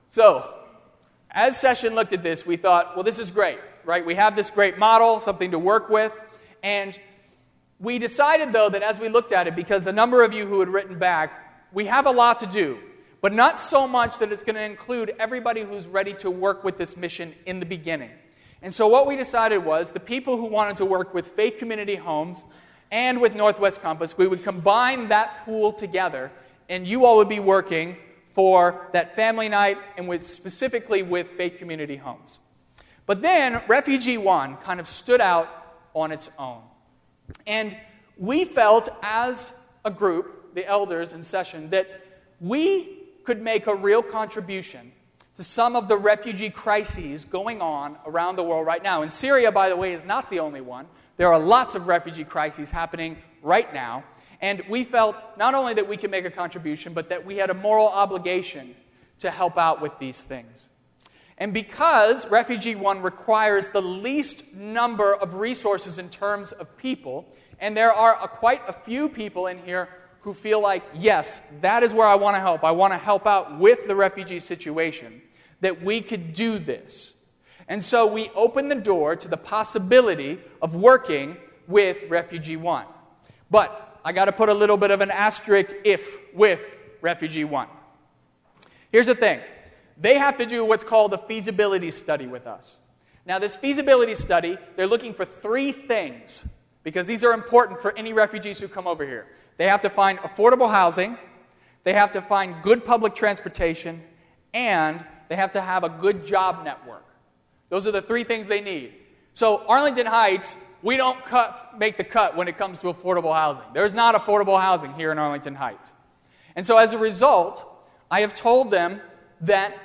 so, 0.07 0.53
as 1.31 1.59
Session 1.59 1.95
looked 1.95 2.13
at 2.13 2.23
this, 2.23 2.45
we 2.45 2.55
thought, 2.55 2.95
well, 2.95 3.03
this 3.03 3.19
is 3.19 3.31
great, 3.31 3.59
right? 3.83 4.05
We 4.05 4.15
have 4.15 4.35
this 4.35 4.49
great 4.49 4.77
model, 4.77 5.19
something 5.19 5.51
to 5.51 5.59
work 5.59 5.89
with, 5.89 6.13
and 6.61 6.97
we 7.83 7.99
decided, 7.99 8.53
though, 8.53 8.69
that 8.69 8.81
as 8.81 8.97
we 8.97 9.09
looked 9.09 9.33
at 9.33 9.45
it, 9.45 9.57
because 9.57 9.85
a 9.87 9.91
number 9.91 10.23
of 10.23 10.31
you 10.31 10.45
who 10.47 10.61
had 10.61 10.69
written 10.69 10.97
back, 10.97 11.67
we 11.73 11.85
have 11.85 12.05
a 12.05 12.11
lot 12.11 12.39
to 12.39 12.47
do, 12.47 12.79
but 13.19 13.33
not 13.33 13.59
so 13.59 13.85
much 13.87 14.19
that 14.19 14.31
it's 14.31 14.41
going 14.41 14.55
to 14.55 14.63
include 14.63 15.13
everybody 15.19 15.63
who's 15.63 15.85
ready 15.85 16.13
to 16.13 16.31
work 16.31 16.63
with 16.63 16.77
this 16.77 16.95
mission 16.95 17.35
in 17.45 17.59
the 17.59 17.65
beginning. 17.65 18.11
And 18.61 18.73
so, 18.73 18.87
what 18.87 19.05
we 19.05 19.17
decided 19.17 19.57
was 19.57 19.91
the 19.91 19.99
people 19.99 20.37
who 20.37 20.45
wanted 20.45 20.77
to 20.77 20.85
work 20.85 21.13
with 21.13 21.27
Faith 21.27 21.57
Community 21.57 21.95
Homes 21.95 22.45
and 22.89 23.19
with 23.19 23.35
Northwest 23.35 23.81
Compass, 23.81 24.17
we 24.17 24.27
would 24.27 24.45
combine 24.45 25.09
that 25.09 25.43
pool 25.43 25.73
together, 25.73 26.31
and 26.69 26.87
you 26.87 27.05
all 27.05 27.17
would 27.17 27.27
be 27.27 27.41
working 27.41 27.97
for 28.31 28.87
that 28.93 29.13
family 29.13 29.49
night 29.49 29.77
and 29.97 30.07
with 30.07 30.25
specifically 30.25 31.03
with 31.03 31.31
Faith 31.31 31.57
Community 31.57 31.97
Homes. 31.97 32.39
But 33.05 33.21
then 33.21 33.61
Refugee 33.67 34.17
One 34.17 34.55
kind 34.55 34.79
of 34.79 34.87
stood 34.87 35.19
out 35.19 35.49
on 35.93 36.13
its 36.13 36.29
own. 36.39 36.61
And 37.47 37.77
we 38.17 38.45
felt 38.45 38.89
as 39.01 39.53
a 39.85 39.91
group, 39.91 40.53
the 40.55 40.65
elders 40.65 41.13
in 41.13 41.23
session, 41.23 41.69
that 41.71 41.87
we 42.39 42.99
could 43.23 43.41
make 43.41 43.67
a 43.67 43.75
real 43.75 44.01
contribution 44.01 44.91
to 45.35 45.43
some 45.43 45.75
of 45.75 45.87
the 45.87 45.97
refugee 45.97 46.49
crises 46.49 47.25
going 47.25 47.61
on 47.61 47.97
around 48.05 48.35
the 48.35 48.43
world 48.43 48.67
right 48.67 48.83
now. 48.83 49.01
And 49.01 49.11
Syria, 49.11 49.51
by 49.51 49.69
the 49.69 49.75
way, 49.75 49.93
is 49.93 50.05
not 50.05 50.29
the 50.29 50.39
only 50.39 50.61
one. 50.61 50.85
There 51.17 51.31
are 51.31 51.39
lots 51.39 51.75
of 51.75 51.87
refugee 51.87 52.23
crises 52.23 52.69
happening 52.69 53.17
right 53.41 53.73
now. 53.73 54.03
And 54.41 54.61
we 54.69 54.83
felt 54.83 55.21
not 55.37 55.55
only 55.55 55.73
that 55.73 55.87
we 55.87 55.97
could 55.97 56.11
make 56.11 56.25
a 56.25 56.29
contribution, 56.29 56.93
but 56.93 57.09
that 57.09 57.25
we 57.25 57.37
had 57.37 57.49
a 57.49 57.53
moral 57.53 57.87
obligation 57.87 58.75
to 59.19 59.31
help 59.31 59.57
out 59.57 59.81
with 59.81 59.97
these 59.99 60.21
things. 60.21 60.67
And 61.43 61.53
because 61.53 62.25
Refugee 62.31 62.75
One 62.75 63.01
requires 63.01 63.67
the 63.67 63.81
least 63.81 64.55
number 64.55 65.13
of 65.13 65.33
resources 65.33 65.99
in 65.99 66.07
terms 66.07 66.53
of 66.53 66.77
people, 66.77 67.25
and 67.59 67.75
there 67.75 67.91
are 67.91 68.17
a, 68.23 68.29
quite 68.29 68.61
a 68.65 68.71
few 68.71 69.09
people 69.09 69.47
in 69.47 69.57
here 69.57 69.89
who 70.21 70.33
feel 70.33 70.61
like, 70.61 70.85
yes, 70.95 71.41
that 71.59 71.83
is 71.83 71.93
where 71.93 72.07
I 72.07 72.15
want 72.15 72.37
to 72.37 72.39
help. 72.39 72.63
I 72.63 72.71
want 72.71 72.93
to 72.93 72.97
help 72.97 73.27
out 73.27 73.59
with 73.59 73.87
the 73.87 73.93
refugee 73.93 74.39
situation, 74.39 75.21
that 75.59 75.83
we 75.83 75.99
could 75.99 76.33
do 76.33 76.59
this. 76.59 77.13
And 77.67 77.83
so 77.83 78.07
we 78.07 78.29
open 78.35 78.69
the 78.69 78.75
door 78.75 79.17
to 79.17 79.27
the 79.27 79.35
possibility 79.35 80.39
of 80.61 80.75
working 80.75 81.35
with 81.67 82.09
Refugee 82.09 82.55
One. 82.55 82.85
But 83.51 83.99
I 84.05 84.13
got 84.13 84.25
to 84.25 84.31
put 84.31 84.47
a 84.47 84.53
little 84.53 84.77
bit 84.77 84.91
of 84.91 85.01
an 85.01 85.11
asterisk 85.11 85.75
if 85.83 86.19
with 86.33 86.63
Refugee 87.01 87.43
One. 87.43 87.67
Here's 88.93 89.07
the 89.07 89.15
thing 89.15 89.41
they 89.97 90.17
have 90.17 90.37
to 90.37 90.45
do 90.45 90.65
what's 90.65 90.83
called 90.83 91.13
a 91.13 91.17
feasibility 91.17 91.91
study 91.91 92.27
with 92.27 92.47
us. 92.47 92.79
Now, 93.25 93.39
this 93.39 93.55
feasibility 93.55 94.15
study, 94.15 94.57
they're 94.75 94.87
looking 94.87 95.13
for 95.13 95.23
three 95.25 95.71
things 95.71 96.45
because 96.83 97.07
these 97.07 97.23
are 97.23 97.33
important 97.33 97.81
for 97.81 97.97
any 97.97 98.11
refugees 98.11 98.59
who 98.59 98.67
come 98.67 98.87
over 98.87 99.05
here. 99.05 99.27
They 99.57 99.67
have 99.67 99.81
to 99.81 99.89
find 99.89 100.19
affordable 100.19 100.69
housing, 100.69 101.17
they 101.83 101.93
have 101.93 102.11
to 102.11 102.21
find 102.21 102.61
good 102.61 102.85
public 102.85 103.15
transportation, 103.15 104.01
and 104.53 105.05
they 105.29 105.35
have 105.35 105.51
to 105.51 105.61
have 105.61 105.83
a 105.83 105.89
good 105.89 106.25
job 106.25 106.63
network. 106.63 107.05
Those 107.69 107.87
are 107.87 107.91
the 107.91 108.01
three 108.01 108.23
things 108.23 108.47
they 108.47 108.61
need. 108.61 108.93
So, 109.33 109.65
Arlington 109.67 110.05
Heights, 110.05 110.55
we 110.83 110.95
don't 110.95 111.23
cut, 111.25 111.77
make 111.77 111.97
the 111.97 112.03
cut 112.03 112.35
when 112.35 112.47
it 112.47 112.57
comes 112.57 112.77
to 112.79 112.87
affordable 112.87 113.33
housing. 113.33 113.63
There's 113.73 113.93
not 113.93 114.15
affordable 114.15 114.59
housing 114.59 114.93
here 114.93 115.11
in 115.11 115.17
Arlington 115.17 115.55
Heights. 115.55 115.93
And 116.55 116.67
so, 116.67 116.77
as 116.77 116.93
a 116.93 116.97
result, 116.97 117.65
I 118.11 118.21
have 118.21 118.33
told 118.33 118.69
them 118.69 119.01
that 119.43 119.77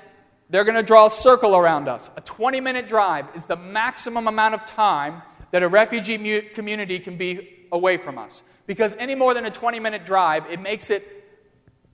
they're 0.50 0.64
going 0.64 0.76
to 0.76 0.82
draw 0.82 1.06
a 1.06 1.10
circle 1.10 1.56
around 1.56 1.88
us. 1.88 2.10
A 2.16 2.20
20 2.20 2.60
minute 2.60 2.88
drive 2.88 3.26
is 3.34 3.44
the 3.44 3.56
maximum 3.56 4.26
amount 4.28 4.54
of 4.54 4.64
time 4.64 5.22
that 5.50 5.62
a 5.62 5.68
refugee 5.68 6.18
mu- 6.18 6.42
community 6.54 6.98
can 6.98 7.16
be 7.16 7.66
away 7.72 7.96
from 7.96 8.18
us. 8.18 8.42
Because 8.66 8.94
any 8.98 9.14
more 9.14 9.34
than 9.34 9.46
a 9.46 9.50
20 9.50 9.80
minute 9.80 10.04
drive, 10.04 10.44
it 10.50 10.60
makes 10.60 10.90
it 10.90 11.18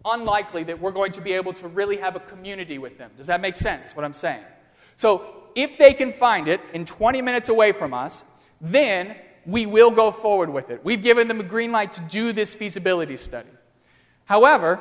unlikely 0.05 0.65
that 0.65 0.81
we're 0.81 0.93
going 0.93 1.13
to 1.13 1.21
be 1.21 1.33
able 1.33 1.53
to 1.55 1.69
really 1.69 1.97
have 1.97 2.17
a 2.17 2.21
community 2.21 2.79
with 2.79 2.99
them. 2.99 3.11
Does 3.17 3.27
that 3.27 3.41
make 3.41 3.57
sense, 3.57 3.97
what 3.97 4.05
I'm 4.05 4.13
saying? 4.13 4.45
So, 4.97 5.41
if 5.55 5.79
they 5.79 5.93
can 5.95 6.11
find 6.11 6.49
it 6.49 6.61
in 6.73 6.85
20 6.85 7.23
minutes 7.23 7.49
away 7.49 7.71
from 7.71 7.95
us, 7.95 8.25
then 8.61 9.15
we 9.47 9.67
will 9.67 9.91
go 9.93 10.11
forward 10.11 10.51
with 10.51 10.71
it. 10.71 10.85
We've 10.85 11.03
given 11.03 11.29
them 11.29 11.39
a 11.39 11.45
green 11.45 11.71
light 11.71 11.93
to 11.93 12.01
do 12.01 12.33
this 12.33 12.55
feasibility 12.55 13.17
study. 13.17 13.49
However, 14.25 14.81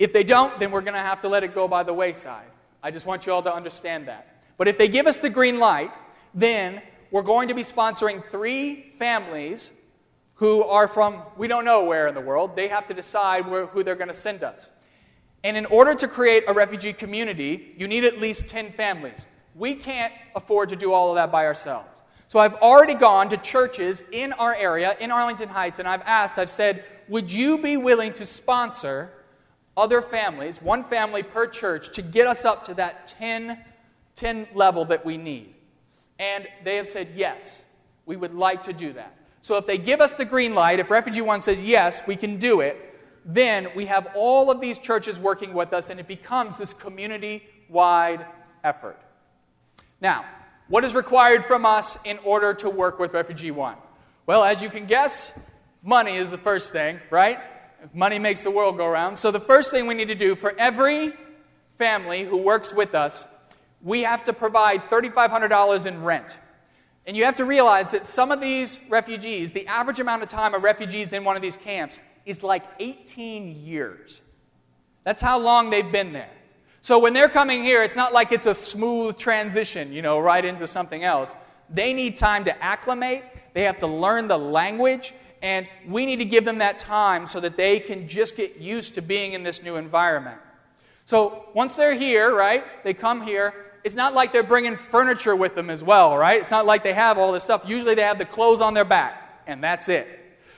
if 0.00 0.14
they 0.14 0.24
don't, 0.24 0.58
then 0.58 0.70
we're 0.70 0.80
going 0.80 0.94
to 0.94 1.00
have 1.00 1.20
to 1.20 1.28
let 1.28 1.44
it 1.44 1.54
go 1.54 1.68
by 1.68 1.82
the 1.82 1.92
wayside. 1.92 2.46
I 2.82 2.90
just 2.90 3.04
want 3.04 3.26
you 3.26 3.34
all 3.34 3.42
to 3.42 3.54
understand 3.54 4.08
that. 4.08 4.34
But 4.56 4.66
if 4.66 4.78
they 4.78 4.88
give 4.88 5.06
us 5.06 5.18
the 5.18 5.28
green 5.28 5.58
light, 5.58 5.94
then 6.34 6.80
we're 7.10 7.22
going 7.22 7.48
to 7.48 7.54
be 7.54 7.60
sponsoring 7.60 8.24
three 8.30 8.94
families 8.98 9.70
who 10.36 10.64
are 10.64 10.88
from 10.88 11.22
we 11.36 11.48
don't 11.48 11.66
know 11.66 11.84
where 11.84 12.08
in 12.08 12.14
the 12.14 12.20
world. 12.20 12.56
They 12.56 12.68
have 12.68 12.86
to 12.86 12.94
decide 12.94 13.46
where, 13.46 13.66
who 13.66 13.84
they're 13.84 13.94
going 13.94 14.08
to 14.08 14.14
send 14.14 14.42
us. 14.42 14.70
And 15.44 15.54
in 15.54 15.66
order 15.66 15.94
to 15.94 16.08
create 16.08 16.44
a 16.48 16.54
refugee 16.54 16.94
community, 16.94 17.74
you 17.76 17.86
need 17.86 18.04
at 18.04 18.18
least 18.18 18.48
10 18.48 18.72
families. 18.72 19.26
We 19.54 19.74
can't 19.74 20.14
afford 20.34 20.70
to 20.70 20.76
do 20.76 20.94
all 20.94 21.10
of 21.10 21.16
that 21.16 21.30
by 21.30 21.44
ourselves. 21.44 22.02
So 22.26 22.38
I've 22.38 22.54
already 22.54 22.94
gone 22.94 23.28
to 23.28 23.36
churches 23.36 24.04
in 24.12 24.32
our 24.34 24.54
area, 24.54 24.96
in 24.98 25.10
Arlington 25.10 25.50
Heights, 25.50 25.78
and 25.78 25.86
I've 25.86 26.02
asked, 26.02 26.38
I've 26.38 26.48
said, 26.48 26.84
would 27.08 27.30
you 27.30 27.58
be 27.58 27.76
willing 27.76 28.14
to 28.14 28.24
sponsor 28.24 29.12
other 29.80 30.02
families, 30.02 30.60
one 30.60 30.84
family 30.84 31.22
per 31.22 31.46
church, 31.46 31.92
to 31.94 32.02
get 32.02 32.26
us 32.26 32.44
up 32.44 32.64
to 32.66 32.74
that 32.74 33.08
10, 33.08 33.58
10 34.14 34.48
level 34.54 34.84
that 34.86 35.04
we 35.04 35.16
need? 35.16 35.54
And 36.18 36.46
they 36.64 36.76
have 36.76 36.86
said, 36.86 37.08
yes, 37.16 37.62
we 38.06 38.16
would 38.16 38.34
like 38.34 38.62
to 38.64 38.72
do 38.72 38.92
that. 38.92 39.16
So 39.40 39.56
if 39.56 39.66
they 39.66 39.78
give 39.78 40.00
us 40.00 40.12
the 40.12 40.24
green 40.24 40.54
light, 40.54 40.80
if 40.80 40.90
Refugee 40.90 41.22
One 41.22 41.40
says, 41.40 41.64
yes, 41.64 42.02
we 42.06 42.14
can 42.14 42.36
do 42.36 42.60
it, 42.60 42.76
then 43.24 43.68
we 43.74 43.86
have 43.86 44.08
all 44.14 44.50
of 44.50 44.60
these 44.60 44.78
churches 44.78 45.18
working 45.18 45.54
with 45.54 45.72
us, 45.72 45.90
and 45.90 45.98
it 45.98 46.06
becomes 46.06 46.56
this 46.58 46.72
community 46.72 47.42
wide 47.68 48.26
effort. 48.64 49.00
Now, 50.00 50.24
what 50.68 50.84
is 50.84 50.94
required 50.94 51.44
from 51.44 51.66
us 51.66 51.98
in 52.04 52.18
order 52.18 52.54
to 52.54 52.70
work 52.70 52.98
with 52.98 53.12
Refugee 53.12 53.50
One? 53.50 53.76
Well, 54.26 54.44
as 54.44 54.62
you 54.62 54.68
can 54.68 54.86
guess, 54.86 55.38
money 55.82 56.16
is 56.16 56.30
the 56.30 56.38
first 56.38 56.72
thing, 56.72 57.00
right? 57.10 57.38
Money 57.94 58.18
makes 58.18 58.42
the 58.42 58.50
world 58.50 58.76
go 58.76 58.88
round. 58.88 59.18
So 59.18 59.30
the 59.30 59.40
first 59.40 59.70
thing 59.70 59.86
we 59.86 59.94
need 59.94 60.08
to 60.08 60.14
do 60.14 60.34
for 60.34 60.54
every 60.58 61.12
family 61.78 62.24
who 62.24 62.36
works 62.36 62.74
with 62.74 62.94
us 62.94 63.26
we 63.82 64.02
have 64.02 64.22
to 64.24 64.32
provide 64.32 64.82
$3,500 64.90 65.86
in 65.86 66.02
rent. 66.02 66.38
And 67.06 67.16
you 67.16 67.24
have 67.24 67.36
to 67.36 67.44
realize 67.44 67.90
that 67.90 68.04
some 68.04 68.30
of 68.30 68.40
these 68.40 68.78
refugees, 68.88 69.52
the 69.52 69.66
average 69.66 70.00
amount 70.00 70.22
of 70.22 70.28
time 70.28 70.54
a 70.54 70.58
refugee 70.58 71.00
is 71.00 71.12
in 71.12 71.24
one 71.24 71.34
of 71.34 71.42
these 71.42 71.56
camps 71.56 72.00
is 72.26 72.42
like 72.42 72.64
18 72.78 73.64
years. 73.64 74.22
That's 75.04 75.22
how 75.22 75.38
long 75.38 75.70
they've 75.70 75.90
been 75.90 76.12
there. 76.12 76.30
So 76.82 76.98
when 76.98 77.14
they're 77.14 77.28
coming 77.28 77.62
here, 77.62 77.82
it's 77.82 77.96
not 77.96 78.12
like 78.12 78.32
it's 78.32 78.46
a 78.46 78.54
smooth 78.54 79.16
transition, 79.16 79.92
you 79.92 80.02
know, 80.02 80.18
right 80.18 80.44
into 80.44 80.66
something 80.66 81.04
else. 81.04 81.36
They 81.70 81.92
need 81.92 82.16
time 82.16 82.44
to 82.44 82.62
acclimate, 82.62 83.24
they 83.54 83.62
have 83.62 83.78
to 83.78 83.86
learn 83.86 84.28
the 84.28 84.38
language, 84.38 85.14
and 85.42 85.66
we 85.88 86.06
need 86.06 86.16
to 86.16 86.24
give 86.24 86.44
them 86.44 86.58
that 86.58 86.78
time 86.78 87.26
so 87.28 87.40
that 87.40 87.56
they 87.56 87.80
can 87.80 88.08
just 88.08 88.36
get 88.36 88.56
used 88.56 88.94
to 88.94 89.02
being 89.02 89.32
in 89.32 89.42
this 89.42 89.62
new 89.62 89.76
environment. 89.76 90.38
So 91.06 91.46
once 91.54 91.74
they're 91.74 91.94
here, 91.94 92.34
right, 92.34 92.64
they 92.84 92.94
come 92.94 93.22
here, 93.22 93.54
it's 93.82 93.94
not 93.94 94.14
like 94.14 94.32
they're 94.32 94.42
bringing 94.42 94.76
furniture 94.76 95.34
with 95.34 95.54
them 95.54 95.70
as 95.70 95.82
well, 95.82 96.16
right? 96.16 96.40
It's 96.40 96.50
not 96.50 96.66
like 96.66 96.82
they 96.82 96.92
have 96.92 97.18
all 97.18 97.32
this 97.32 97.42
stuff. 97.42 97.62
Usually 97.66 97.94
they 97.94 98.02
have 98.02 98.18
the 98.18 98.26
clothes 98.26 98.60
on 98.60 98.74
their 98.74 98.84
back, 98.84 99.42
and 99.46 99.64
that's 99.64 99.88
it. 99.88 100.06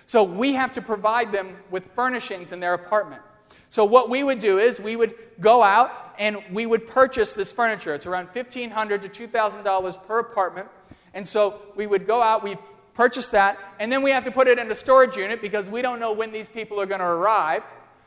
So 0.06 0.24
we 0.24 0.54
have 0.54 0.72
to 0.74 0.82
provide 0.82 1.30
them 1.32 1.56
with 1.70 1.86
furnishings 1.94 2.52
in 2.52 2.60
their 2.60 2.74
apartment. 2.74 3.22
So 3.70 3.84
what 3.84 4.10
we 4.10 4.22
would 4.22 4.40
do 4.40 4.58
is 4.58 4.80
we 4.80 4.96
would 4.96 5.14
go 5.40 5.62
out 5.62 6.14
and 6.18 6.42
we 6.52 6.66
would 6.66 6.88
purchase 6.88 7.34
this 7.34 7.50
furniture. 7.50 7.94
It's 7.94 8.04
around 8.04 8.26
1,500 8.26 9.02
to 9.02 9.28
$2,000 9.28 10.06
per 10.06 10.18
apartment. 10.18 10.68
And 11.14 11.26
so 11.26 11.62
we 11.74 11.86
would 11.86 12.06
go 12.06 12.20
out, 12.20 12.44
we 12.44 12.56
purchase 12.94 13.30
that, 13.30 13.58
and 13.78 13.90
then 13.90 14.02
we 14.02 14.10
have 14.10 14.24
to 14.24 14.30
put 14.30 14.48
it 14.48 14.58
in 14.58 14.70
a 14.70 14.74
storage 14.74 15.16
unit 15.16 15.40
because 15.40 15.68
we 15.68 15.82
don't 15.82 15.98
know 15.98 16.12
when 16.12 16.32
these 16.32 16.48
people 16.48 16.80
are 16.80 16.86
going 16.86 17.00
to 17.00 17.06
arrive. 17.06 17.62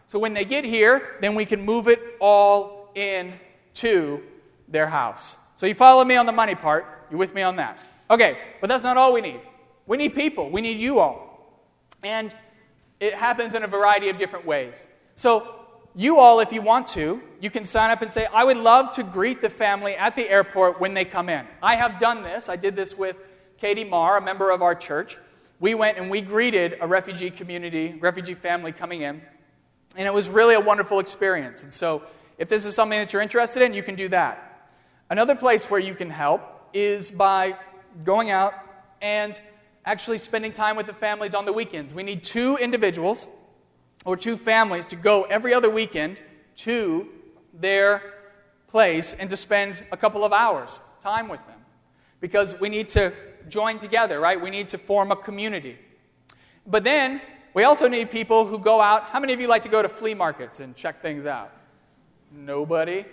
So 0.07 0.19
when 0.19 0.33
they 0.33 0.45
get 0.45 0.63
here, 0.63 1.15
then 1.21 1.35
we 1.35 1.45
can 1.45 1.61
move 1.65 1.87
it 1.87 1.99
all 2.19 2.91
in 2.95 3.33
to 3.75 4.21
their 4.67 4.87
house. 4.87 5.35
So 5.55 5.65
you 5.65 5.73
follow 5.73 6.03
me 6.03 6.15
on 6.15 6.25
the 6.25 6.31
money 6.31 6.55
part. 6.55 6.85
You 7.11 7.17
with 7.17 7.33
me 7.33 7.41
on 7.41 7.55
that? 7.57 7.79
Okay, 8.09 8.37
but 8.61 8.67
that's 8.67 8.83
not 8.83 8.97
all 8.97 9.13
we 9.13 9.21
need. 9.21 9.39
We 9.87 9.97
need 9.97 10.15
people. 10.15 10.49
We 10.49 10.61
need 10.61 10.79
you 10.79 10.99
all. 10.99 11.61
And 12.03 12.33
it 12.99 13.13
happens 13.13 13.53
in 13.53 13.63
a 13.63 13.67
variety 13.67 14.09
of 14.09 14.17
different 14.17 14.45
ways. 14.45 14.87
So 15.15 15.55
you 15.95 16.19
all, 16.19 16.39
if 16.39 16.51
you 16.51 16.61
want 16.61 16.87
to, 16.89 17.21
you 17.39 17.49
can 17.49 17.63
sign 17.63 17.89
up 17.89 18.01
and 18.01 18.11
say, 18.11 18.25
I 18.25 18.43
would 18.43 18.57
love 18.57 18.91
to 18.93 19.03
greet 19.03 19.41
the 19.41 19.49
family 19.49 19.95
at 19.95 20.15
the 20.15 20.29
airport 20.29 20.79
when 20.79 20.93
they 20.93 21.05
come 21.05 21.29
in. 21.29 21.45
I 21.63 21.75
have 21.75 21.99
done 21.99 22.21
this. 22.21 22.49
I 22.49 22.55
did 22.55 22.75
this 22.75 22.97
with 22.97 23.15
Katie 23.57 23.83
Marr, 23.83 24.17
a 24.17 24.21
member 24.21 24.51
of 24.51 24.61
our 24.61 24.75
church. 24.75 25.17
We 25.59 25.75
went 25.75 25.97
and 25.97 26.09
we 26.09 26.21
greeted 26.21 26.77
a 26.81 26.87
refugee 26.87 27.29
community, 27.29 27.97
refugee 27.99 28.33
family 28.33 28.71
coming 28.71 29.01
in. 29.01 29.21
And 29.95 30.05
it 30.05 30.13
was 30.13 30.27
really 30.27 30.55
a 30.55 30.59
wonderful 30.59 30.99
experience. 30.99 31.63
And 31.63 31.73
so, 31.73 32.03
if 32.37 32.49
this 32.49 32.65
is 32.65 32.75
something 32.75 32.99
that 32.99 33.13
you're 33.13 33.21
interested 33.21 33.63
in, 33.63 33.73
you 33.73 33.81
can 33.81 33.95
do 33.95 34.09
that. 34.09 34.69
Another 35.09 35.35
place 35.35 35.69
where 35.69 35.79
you 35.79 35.95
can 35.95 36.09
help 36.09 36.41
is 36.73 37.09
by 37.09 37.55
going 38.03 38.29
out 38.29 38.53
and 39.01 39.39
actually 39.85 40.17
spending 40.17 40.51
time 40.51 40.75
with 40.75 40.87
the 40.87 40.93
families 40.93 41.33
on 41.33 41.45
the 41.45 41.53
weekends. 41.53 41.93
We 41.93 42.03
need 42.03 42.23
two 42.23 42.57
individuals 42.57 43.27
or 44.03 44.17
two 44.17 44.35
families 44.35 44.85
to 44.87 44.97
go 44.97 45.23
every 45.23 45.53
other 45.53 45.69
weekend 45.69 46.19
to 46.57 47.07
their 47.53 48.01
place 48.67 49.13
and 49.13 49.29
to 49.29 49.37
spend 49.37 49.85
a 49.91 49.97
couple 49.97 50.25
of 50.25 50.33
hours 50.33 50.79
time 51.01 51.29
with 51.29 51.45
them 51.47 51.59
because 52.19 52.59
we 52.59 52.67
need 52.67 52.89
to 52.89 53.13
join 53.49 53.77
together, 53.77 54.19
right? 54.19 54.39
We 54.39 54.49
need 54.49 54.67
to 54.69 54.77
form 54.77 55.11
a 55.11 55.15
community. 55.15 55.77
But 56.67 56.83
then 56.83 57.21
we 57.53 57.63
also 57.63 57.87
need 57.87 58.11
people 58.11 58.45
who 58.45 58.59
go 58.59 58.81
out. 58.81 59.03
How 59.03 59.19
many 59.19 59.33
of 59.33 59.39
you 59.39 59.47
like 59.47 59.61
to 59.63 59.69
go 59.69 59.81
to 59.81 59.89
flea 59.89 60.13
markets 60.13 60.59
and 60.59 60.75
check 60.75 61.01
things 61.01 61.25
out? 61.25 61.51
Nobody? 62.31 63.05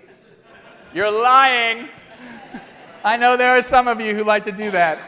You're 0.95 1.11
lying. 1.11 1.88
I 3.05 3.16
know 3.16 3.37
there 3.37 3.57
are 3.57 3.62
some 3.62 3.88
of 3.88 4.01
you 4.01 4.14
who 4.14 4.25
like 4.25 4.45
to 4.45 4.53
do 4.53 4.71
that. 4.71 4.99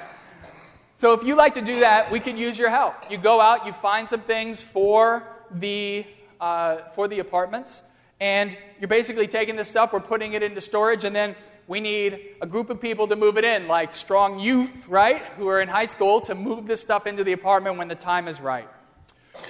So 0.97 1.13
if 1.13 1.25
you 1.25 1.35
like 1.35 1.55
to 1.55 1.61
do 1.61 1.81
that, 1.81 2.11
we 2.11 2.21
could 2.21 2.39
use 2.39 2.59
your 2.59 2.71
help. 2.71 3.11
You 3.11 3.19
go 3.19 3.41
out, 3.41 3.67
you 3.67 3.73
find 3.73 4.07
some 4.07 4.21
things 4.21 4.63
for 4.63 5.25
the, 5.51 6.07
uh, 6.41 6.77
for 6.95 7.09
the 7.09 7.19
apartments, 7.19 7.83
and 8.21 8.57
you're 8.79 8.89
basically 8.89 9.27
taking 9.27 9.57
this 9.57 9.69
stuff, 9.69 9.93
we're 9.93 10.01
putting 10.01 10.35
it 10.35 10.43
into 10.43 10.61
storage, 10.61 11.05
and 11.05 11.15
then 11.15 11.35
we 11.67 11.81
need 11.81 12.37
a 12.41 12.47
group 12.47 12.69
of 12.69 12.81
people 12.81 13.09
to 13.09 13.17
move 13.17 13.39
it 13.39 13.45
in, 13.45 13.67
like 13.69 13.95
strong 13.95 14.39
youth, 14.39 14.87
right, 14.89 15.25
who 15.37 15.49
are 15.49 15.61
in 15.61 15.69
high 15.69 15.87
school, 15.87 16.21
to 16.23 16.35
move 16.35 16.67
this 16.67 16.81
stuff 16.81 17.07
into 17.07 17.25
the 17.25 17.33
apartment 17.33 17.79
when 17.79 17.89
the 17.89 17.95
time 17.95 18.29
is 18.29 18.41
right. 18.41 18.69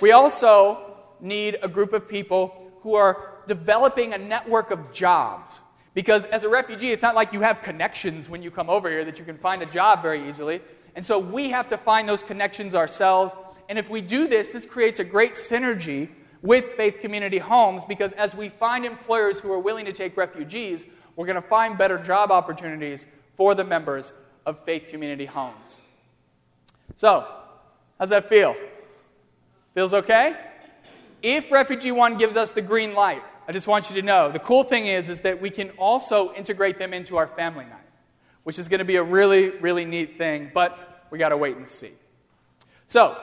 We 0.00 0.12
also 0.12 0.96
need 1.20 1.58
a 1.62 1.68
group 1.68 1.92
of 1.92 2.08
people 2.08 2.70
who 2.82 2.94
are 2.94 3.42
developing 3.46 4.12
a 4.12 4.18
network 4.18 4.70
of 4.70 4.92
jobs. 4.92 5.60
Because 5.94 6.24
as 6.26 6.44
a 6.44 6.48
refugee, 6.48 6.90
it's 6.90 7.02
not 7.02 7.14
like 7.14 7.32
you 7.32 7.40
have 7.40 7.62
connections 7.62 8.28
when 8.28 8.42
you 8.42 8.50
come 8.50 8.68
over 8.68 8.88
here 8.88 9.04
that 9.04 9.18
you 9.18 9.24
can 9.24 9.38
find 9.38 9.62
a 9.62 9.66
job 9.66 10.02
very 10.02 10.28
easily. 10.28 10.60
And 10.96 11.04
so 11.04 11.18
we 11.18 11.50
have 11.50 11.68
to 11.68 11.76
find 11.76 12.08
those 12.08 12.22
connections 12.22 12.74
ourselves. 12.74 13.34
And 13.68 13.78
if 13.78 13.88
we 13.88 14.00
do 14.00 14.28
this, 14.28 14.48
this 14.48 14.66
creates 14.66 15.00
a 15.00 15.04
great 15.04 15.32
synergy 15.32 16.08
with 16.42 16.64
Faith 16.76 16.98
Community 17.00 17.38
Homes 17.38 17.84
because 17.84 18.12
as 18.12 18.34
we 18.34 18.48
find 18.48 18.84
employers 18.84 19.40
who 19.40 19.50
are 19.52 19.58
willing 19.58 19.86
to 19.86 19.92
take 19.92 20.16
refugees, 20.16 20.84
we're 21.16 21.26
going 21.26 21.40
to 21.40 21.48
find 21.48 21.78
better 21.78 21.98
job 21.98 22.30
opportunities 22.30 23.06
for 23.36 23.54
the 23.54 23.64
members 23.64 24.12
of 24.46 24.64
Faith 24.64 24.88
Community 24.88 25.26
Homes. 25.26 25.80
So, 26.96 27.26
how's 27.98 28.10
that 28.10 28.28
feel? 28.28 28.56
Feels 29.74 29.94
okay? 29.94 30.36
If 31.22 31.50
Refugee 31.50 31.92
One 31.92 32.18
gives 32.18 32.36
us 32.36 32.52
the 32.52 32.62
green 32.62 32.94
light, 32.94 33.22
I 33.48 33.52
just 33.52 33.66
want 33.66 33.90
you 33.90 33.96
to 33.96 34.02
know 34.02 34.30
the 34.30 34.38
cool 34.38 34.64
thing 34.64 34.86
is, 34.86 35.08
is 35.08 35.20
that 35.20 35.40
we 35.40 35.50
can 35.50 35.70
also 35.70 36.32
integrate 36.34 36.78
them 36.78 36.94
into 36.94 37.16
our 37.16 37.26
family 37.26 37.64
night, 37.64 37.86
which 38.44 38.58
is 38.58 38.68
going 38.68 38.78
to 38.78 38.84
be 38.84 38.96
a 38.96 39.02
really, 39.02 39.50
really 39.50 39.84
neat 39.84 40.18
thing, 40.18 40.50
but 40.54 41.06
we 41.10 41.18
got 41.18 41.30
to 41.30 41.36
wait 41.36 41.56
and 41.56 41.66
see. 41.66 41.90
So, 42.86 43.18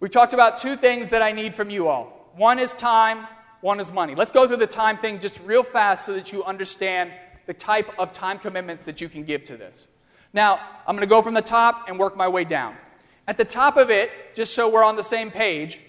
we've 0.00 0.10
talked 0.10 0.34
about 0.34 0.58
two 0.58 0.76
things 0.76 1.10
that 1.10 1.22
I 1.22 1.32
need 1.32 1.54
from 1.54 1.70
you 1.70 1.88
all 1.88 2.18
one 2.38 2.60
is 2.60 2.72
time, 2.72 3.26
one 3.60 3.80
is 3.80 3.92
money. 3.92 4.14
Let's 4.14 4.30
go 4.30 4.46
through 4.46 4.58
the 4.58 4.66
time 4.66 4.96
thing 4.96 5.20
just 5.20 5.40
real 5.44 5.62
fast 5.62 6.06
so 6.06 6.14
that 6.14 6.32
you 6.32 6.44
understand 6.44 7.12
the 7.46 7.54
type 7.54 7.90
of 7.98 8.12
time 8.12 8.38
commitments 8.38 8.84
that 8.84 9.00
you 9.00 9.08
can 9.08 9.24
give 9.24 9.44
to 9.44 9.56
this. 9.56 9.88
Now, 10.32 10.60
I'm 10.86 10.94
going 10.94 11.06
to 11.06 11.10
go 11.10 11.22
from 11.22 11.34
the 11.34 11.42
top 11.42 11.88
and 11.88 11.98
work 11.98 12.16
my 12.16 12.28
way 12.28 12.44
down. 12.44 12.76
At 13.26 13.36
the 13.36 13.44
top 13.44 13.76
of 13.76 13.90
it, 13.90 14.10
just 14.34 14.54
so 14.54 14.68
we're 14.68 14.84
on 14.84 14.96
the 14.96 15.02
same 15.02 15.30
page, 15.30 15.82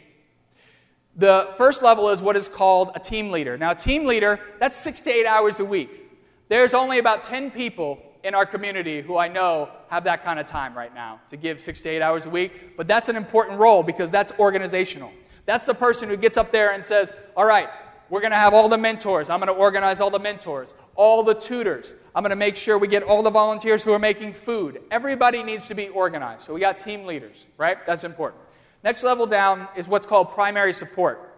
the 1.16 1.50
first 1.58 1.84
level 1.84 2.10
is 2.10 2.22
what 2.22 2.36
is 2.36 2.48
called 2.48 2.92
a 2.96 3.00
team 3.00 3.32
leader. 3.32 3.58
Now, 3.58 3.72
a 3.72 3.76
team 3.76 4.06
leader, 4.06 4.40
that's 4.60 4.78
six 4.78 5.00
to 5.02 5.12
eight 5.12 5.26
hours 5.26 5.60
a 5.60 5.66
week. 5.66 6.10
There's 6.48 6.74
only 6.74 6.98
about 6.98 7.24
10 7.24 7.52
people 7.52 8.00
in 8.24 8.36
our 8.36 8.46
community 8.46 9.02
who 9.02 9.18
I 9.18 9.28
know 9.28 9.70
have 9.90 10.04
that 10.06 10.24
kind 10.24 10.40
of 10.40 10.46
time 10.46 10.76
right 10.76 10.94
now 10.94 11.20
to 11.30 11.38
give 11.38 11.60
six 11.60 11.82
to 11.82 11.90
eight 11.90 12.02
hours 12.02 12.26
a 12.26 12.30
week, 12.30 12.78
but 12.78 12.88
that's 12.88 13.10
an 13.10 13.16
important 13.16 13.60
role 13.60 13.84
because 13.84 14.12
that's 14.12 14.32
organizational. 14.40 15.12
That's 15.50 15.64
the 15.64 15.74
person 15.74 16.10
who 16.10 16.16
gets 16.16 16.38
up 16.38 16.52
there 16.52 16.74
and 16.74 16.86
says, 16.86 17.12
All 17.36 17.44
right, 17.44 17.70
we're 18.08 18.22
going 18.22 18.34
to 18.34 18.38
have 18.38 18.54
all 18.54 18.70
the 18.70 18.78
mentors. 18.78 19.32
I'm 19.32 19.40
going 19.40 19.48
to 19.48 19.54
organize 19.60 20.00
all 20.00 20.12
the 20.12 20.20
mentors, 20.20 20.76
all 20.94 21.24
the 21.24 21.34
tutors. 21.34 21.96
I'm 22.14 22.22
going 22.22 22.30
to 22.30 22.36
make 22.36 22.56
sure 22.56 22.78
we 22.78 22.88
get 22.88 23.02
all 23.02 23.24
the 23.24 23.32
volunteers 23.32 23.84
who 23.84 23.92
are 23.92 23.98
making 23.98 24.34
food. 24.34 24.80
Everybody 24.92 25.42
needs 25.42 25.68
to 25.70 25.74
be 25.74 25.88
organized. 25.90 26.44
So 26.44 26.54
we 26.54 26.60
got 26.60 26.78
team 26.78 27.04
leaders, 27.08 27.48
right? 27.58 27.84
That's 27.88 28.04
important. 28.04 28.44
Next 28.84 29.04
level 29.04 29.26
down 29.26 29.68
is 29.76 29.88
what's 29.88 30.06
called 30.06 30.36
primary 30.36 30.72
support. 30.72 31.36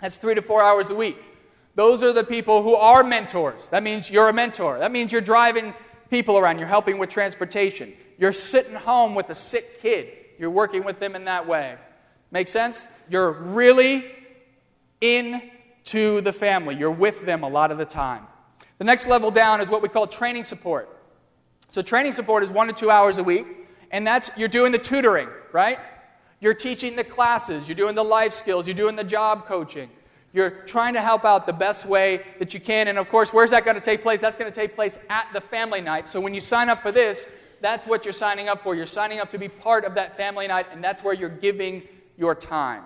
That's 0.00 0.18
three 0.18 0.36
to 0.36 0.42
four 0.42 0.62
hours 0.62 0.90
a 0.90 0.94
week. 0.94 1.18
Those 1.74 2.04
are 2.04 2.12
the 2.12 2.22
people 2.22 2.62
who 2.62 2.76
are 2.76 3.02
mentors. 3.02 3.70
That 3.70 3.82
means 3.82 4.08
you're 4.08 4.28
a 4.28 4.32
mentor. 4.32 4.78
That 4.78 4.92
means 4.92 5.10
you're 5.10 5.20
driving 5.20 5.74
people 6.10 6.38
around, 6.38 6.60
you're 6.60 6.68
helping 6.68 6.96
with 6.96 7.10
transportation. 7.10 7.92
You're 8.18 8.32
sitting 8.32 8.76
home 8.76 9.16
with 9.16 9.30
a 9.30 9.34
sick 9.34 9.82
kid, 9.82 10.10
you're 10.38 10.48
working 10.48 10.84
with 10.84 11.00
them 11.00 11.16
in 11.16 11.24
that 11.24 11.48
way. 11.48 11.76
Make 12.30 12.48
sense? 12.48 12.88
You're 13.08 13.32
really 13.32 14.04
into 15.00 16.20
the 16.20 16.32
family, 16.32 16.74
you're 16.74 16.90
with 16.90 17.24
them 17.24 17.42
a 17.42 17.48
lot 17.48 17.70
of 17.70 17.78
the 17.78 17.84
time. 17.84 18.26
The 18.78 18.84
next 18.84 19.06
level 19.08 19.30
down 19.30 19.60
is 19.60 19.70
what 19.70 19.82
we 19.82 19.88
call 19.88 20.06
training 20.06 20.44
support. 20.44 20.88
So, 21.70 21.82
training 21.82 22.12
support 22.12 22.42
is 22.42 22.50
one 22.50 22.66
to 22.68 22.72
two 22.72 22.90
hours 22.90 23.18
a 23.18 23.24
week, 23.24 23.46
and 23.90 24.06
that's 24.06 24.30
you're 24.36 24.48
doing 24.48 24.72
the 24.72 24.78
tutoring, 24.78 25.28
right? 25.52 25.78
You're 26.40 26.54
teaching 26.54 26.96
the 26.96 27.04
classes, 27.04 27.68
you're 27.68 27.74
doing 27.74 27.94
the 27.94 28.04
life 28.04 28.32
skills, 28.32 28.66
you're 28.66 28.74
doing 28.76 28.96
the 28.96 29.04
job 29.04 29.46
coaching. 29.46 29.90
You're 30.32 30.50
trying 30.50 30.94
to 30.94 31.00
help 31.00 31.24
out 31.24 31.46
the 31.46 31.52
best 31.52 31.86
way 31.86 32.22
that 32.38 32.52
you 32.52 32.60
can. 32.60 32.88
And 32.88 32.98
of 32.98 33.08
course, 33.08 33.32
where's 33.32 33.50
that 33.50 33.64
going 33.64 33.76
to 33.76 33.80
take 33.80 34.02
place? 34.02 34.20
That's 34.20 34.36
going 34.36 34.50
to 34.50 34.54
take 34.54 34.74
place 34.74 34.98
at 35.08 35.26
the 35.32 35.40
family 35.40 35.80
night. 35.80 36.08
So 36.08 36.20
when 36.20 36.34
you 36.34 36.40
sign 36.40 36.68
up 36.68 36.82
for 36.82 36.92
this, 36.92 37.26
that's 37.60 37.86
what 37.86 38.04
you're 38.04 38.12
signing 38.12 38.48
up 38.48 38.62
for. 38.62 38.74
You're 38.74 38.86
signing 38.86 39.20
up 39.20 39.30
to 39.30 39.38
be 39.38 39.48
part 39.48 39.84
of 39.84 39.94
that 39.94 40.16
family 40.16 40.46
night, 40.46 40.66
and 40.70 40.84
that's 40.84 41.02
where 41.02 41.14
you're 41.14 41.28
giving 41.28 41.82
your 42.18 42.34
time. 42.34 42.82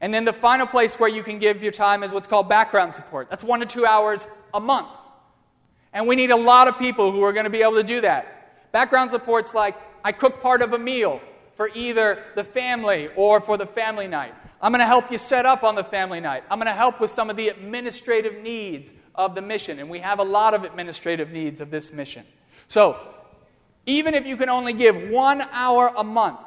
And 0.00 0.12
then 0.12 0.24
the 0.24 0.32
final 0.32 0.66
place 0.66 1.00
where 1.00 1.08
you 1.08 1.22
can 1.22 1.38
give 1.38 1.62
your 1.62 1.72
time 1.72 2.02
is 2.02 2.12
what's 2.12 2.28
called 2.28 2.48
background 2.48 2.92
support. 2.92 3.30
That's 3.30 3.42
one 3.42 3.60
to 3.60 3.66
two 3.66 3.86
hours 3.86 4.26
a 4.52 4.60
month. 4.60 4.90
And 5.92 6.06
we 6.06 6.14
need 6.14 6.30
a 6.30 6.36
lot 6.36 6.68
of 6.68 6.78
people 6.78 7.10
who 7.10 7.22
are 7.22 7.32
going 7.32 7.44
to 7.44 7.50
be 7.50 7.62
able 7.62 7.76
to 7.76 7.82
do 7.82 8.00
that. 8.02 8.72
Background 8.72 9.10
support's 9.10 9.54
like 9.54 9.76
I 10.04 10.12
cook 10.12 10.42
part 10.42 10.60
of 10.60 10.74
a 10.74 10.78
meal 10.78 11.20
for 11.54 11.70
either 11.74 12.22
the 12.34 12.44
family 12.44 13.08
or 13.16 13.40
for 13.40 13.56
the 13.56 13.66
family 13.66 14.06
night. 14.06 14.34
I'm 14.60 14.72
going 14.72 14.80
to 14.80 14.86
help 14.86 15.10
you 15.10 15.18
set 15.18 15.46
up 15.46 15.62
on 15.62 15.74
the 15.74 15.84
family 15.84 16.20
night. 16.20 16.44
I'm 16.50 16.58
going 16.58 16.66
to 16.66 16.72
help 16.72 17.00
with 17.00 17.10
some 17.10 17.30
of 17.30 17.36
the 17.36 17.48
administrative 17.48 18.42
needs 18.42 18.92
of 19.14 19.34
the 19.34 19.42
mission. 19.42 19.78
And 19.78 19.88
we 19.88 20.00
have 20.00 20.18
a 20.18 20.24
lot 20.24 20.54
of 20.54 20.64
administrative 20.64 21.30
needs 21.30 21.60
of 21.60 21.70
this 21.70 21.92
mission. 21.92 22.24
So, 22.68 22.98
even 23.86 24.14
if 24.14 24.26
you 24.26 24.36
can 24.36 24.48
only 24.48 24.72
give 24.72 25.10
one 25.10 25.42
hour 25.52 25.92
a 25.96 26.02
month, 26.02 26.38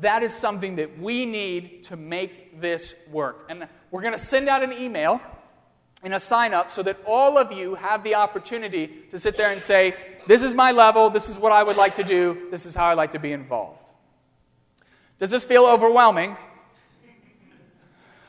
that 0.00 0.22
is 0.22 0.34
something 0.34 0.76
that 0.76 0.98
we 0.98 1.26
need 1.26 1.84
to 1.84 1.96
make 1.96 2.60
this 2.60 2.94
work. 3.10 3.46
And 3.48 3.68
we're 3.90 4.02
going 4.02 4.12
to 4.12 4.18
send 4.18 4.48
out 4.48 4.62
an 4.62 4.72
email 4.72 5.20
and 6.02 6.14
a 6.14 6.20
sign 6.20 6.54
up 6.54 6.70
so 6.70 6.82
that 6.82 6.98
all 7.06 7.38
of 7.38 7.52
you 7.52 7.74
have 7.74 8.04
the 8.04 8.14
opportunity 8.14 9.04
to 9.10 9.18
sit 9.18 9.36
there 9.36 9.50
and 9.50 9.62
say, 9.62 9.94
This 10.26 10.42
is 10.42 10.54
my 10.54 10.72
level, 10.72 11.10
this 11.10 11.28
is 11.28 11.38
what 11.38 11.52
I 11.52 11.62
would 11.62 11.76
like 11.76 11.94
to 11.96 12.04
do, 12.04 12.48
this 12.50 12.66
is 12.66 12.74
how 12.74 12.86
I'd 12.86 12.96
like 12.96 13.12
to 13.12 13.18
be 13.18 13.32
involved. 13.32 13.90
Does 15.18 15.30
this 15.30 15.44
feel 15.44 15.64
overwhelming? 15.64 16.36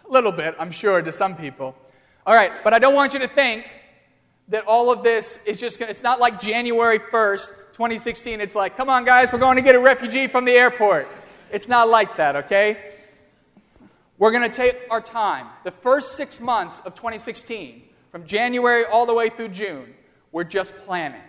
A 0.10 0.12
little 0.12 0.32
bit, 0.32 0.56
I'm 0.58 0.72
sure, 0.72 1.02
to 1.02 1.12
some 1.12 1.36
people. 1.36 1.76
All 2.26 2.34
right, 2.34 2.52
but 2.64 2.74
I 2.74 2.80
don't 2.80 2.96
want 2.96 3.14
you 3.14 3.20
to 3.20 3.28
think 3.28 3.70
that 4.48 4.66
all 4.66 4.92
of 4.92 5.04
this 5.04 5.40
is 5.46 5.60
just 5.60 5.80
going 5.80 5.88
to, 5.88 5.92
it's 5.92 6.04
not 6.04 6.20
like 6.20 6.40
January 6.40 7.00
1st, 7.00 7.48
2016. 7.74 8.40
It's 8.40 8.56
like, 8.56 8.78
come 8.78 8.90
on, 8.90 9.04
guys, 9.04 9.34
we're 9.34 9.40
going 9.40 9.58
to 9.58 9.62
get 9.62 9.76
a 9.76 9.80
refugee 9.80 10.28
from 10.28 10.46
the 10.46 10.54
airport. 10.54 11.08
It's 11.52 11.68
not 11.68 11.90
like 11.90 12.18
that, 12.18 12.36
okay? 12.36 12.92
We're 14.18 14.32
going 14.32 14.50
to 14.50 14.56
take 14.56 14.78
our 14.90 15.02
time. 15.02 15.48
The 15.64 15.72
first 15.72 16.16
six 16.16 16.40
months 16.40 16.82
of 16.82 16.96
2016, 16.96 17.84
from 18.12 18.26
January 18.26 18.86
all 18.86 19.06
the 19.06 19.14
way 19.14 19.30
through 19.30 19.50
June, 19.50 19.94
we're 20.32 20.44
just 20.44 20.76
planning. 20.86 21.22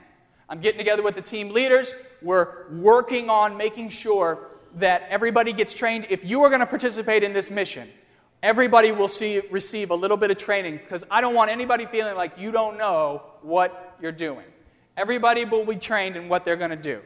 I'm 0.48 0.60
getting 0.60 0.78
together 0.78 1.02
with 1.02 1.14
the 1.14 1.22
team 1.22 1.50
leaders. 1.50 1.94
We're 2.22 2.68
working 2.70 3.28
on 3.28 3.56
making 3.56 3.90
sure 3.90 4.38
that 4.76 5.06
everybody 5.10 5.52
gets 5.52 5.74
trained. 5.74 6.06
If 6.08 6.24
you 6.24 6.42
are 6.42 6.48
going 6.48 6.60
to 6.60 6.66
participate 6.66 7.22
in 7.22 7.32
this 7.32 7.50
mission, 7.50 7.88
everybody 8.42 8.92
will 8.92 9.08
see, 9.08 9.42
receive 9.50 9.90
a 9.90 9.94
little 9.94 10.16
bit 10.16 10.30
of 10.30 10.38
training 10.38 10.78
because 10.78 11.04
I 11.10 11.20
don't 11.20 11.34
want 11.34 11.50
anybody 11.50 11.86
feeling 11.86 12.16
like 12.16 12.38
you 12.38 12.50
don't 12.50 12.78
know 12.78 13.22
what 13.42 13.96
you're 14.00 14.12
doing. 14.12 14.44
Everybody 14.96 15.44
will 15.44 15.64
be 15.64 15.76
trained 15.76 16.16
in 16.16 16.28
what 16.28 16.44
they're 16.44 16.56
going 16.56 16.70
to 16.70 16.76
do. 16.76 17.00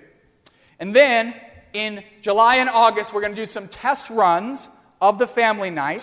And 0.78 0.94
then 0.94 1.34
in 1.72 2.04
July 2.20 2.56
and 2.56 2.68
August, 2.68 3.12
we're 3.12 3.20
going 3.20 3.34
to 3.34 3.40
do 3.40 3.46
some 3.46 3.68
test 3.68 4.10
runs 4.10 4.68
of 5.00 5.18
the 5.18 5.26
family 5.26 5.70
night. 5.70 6.02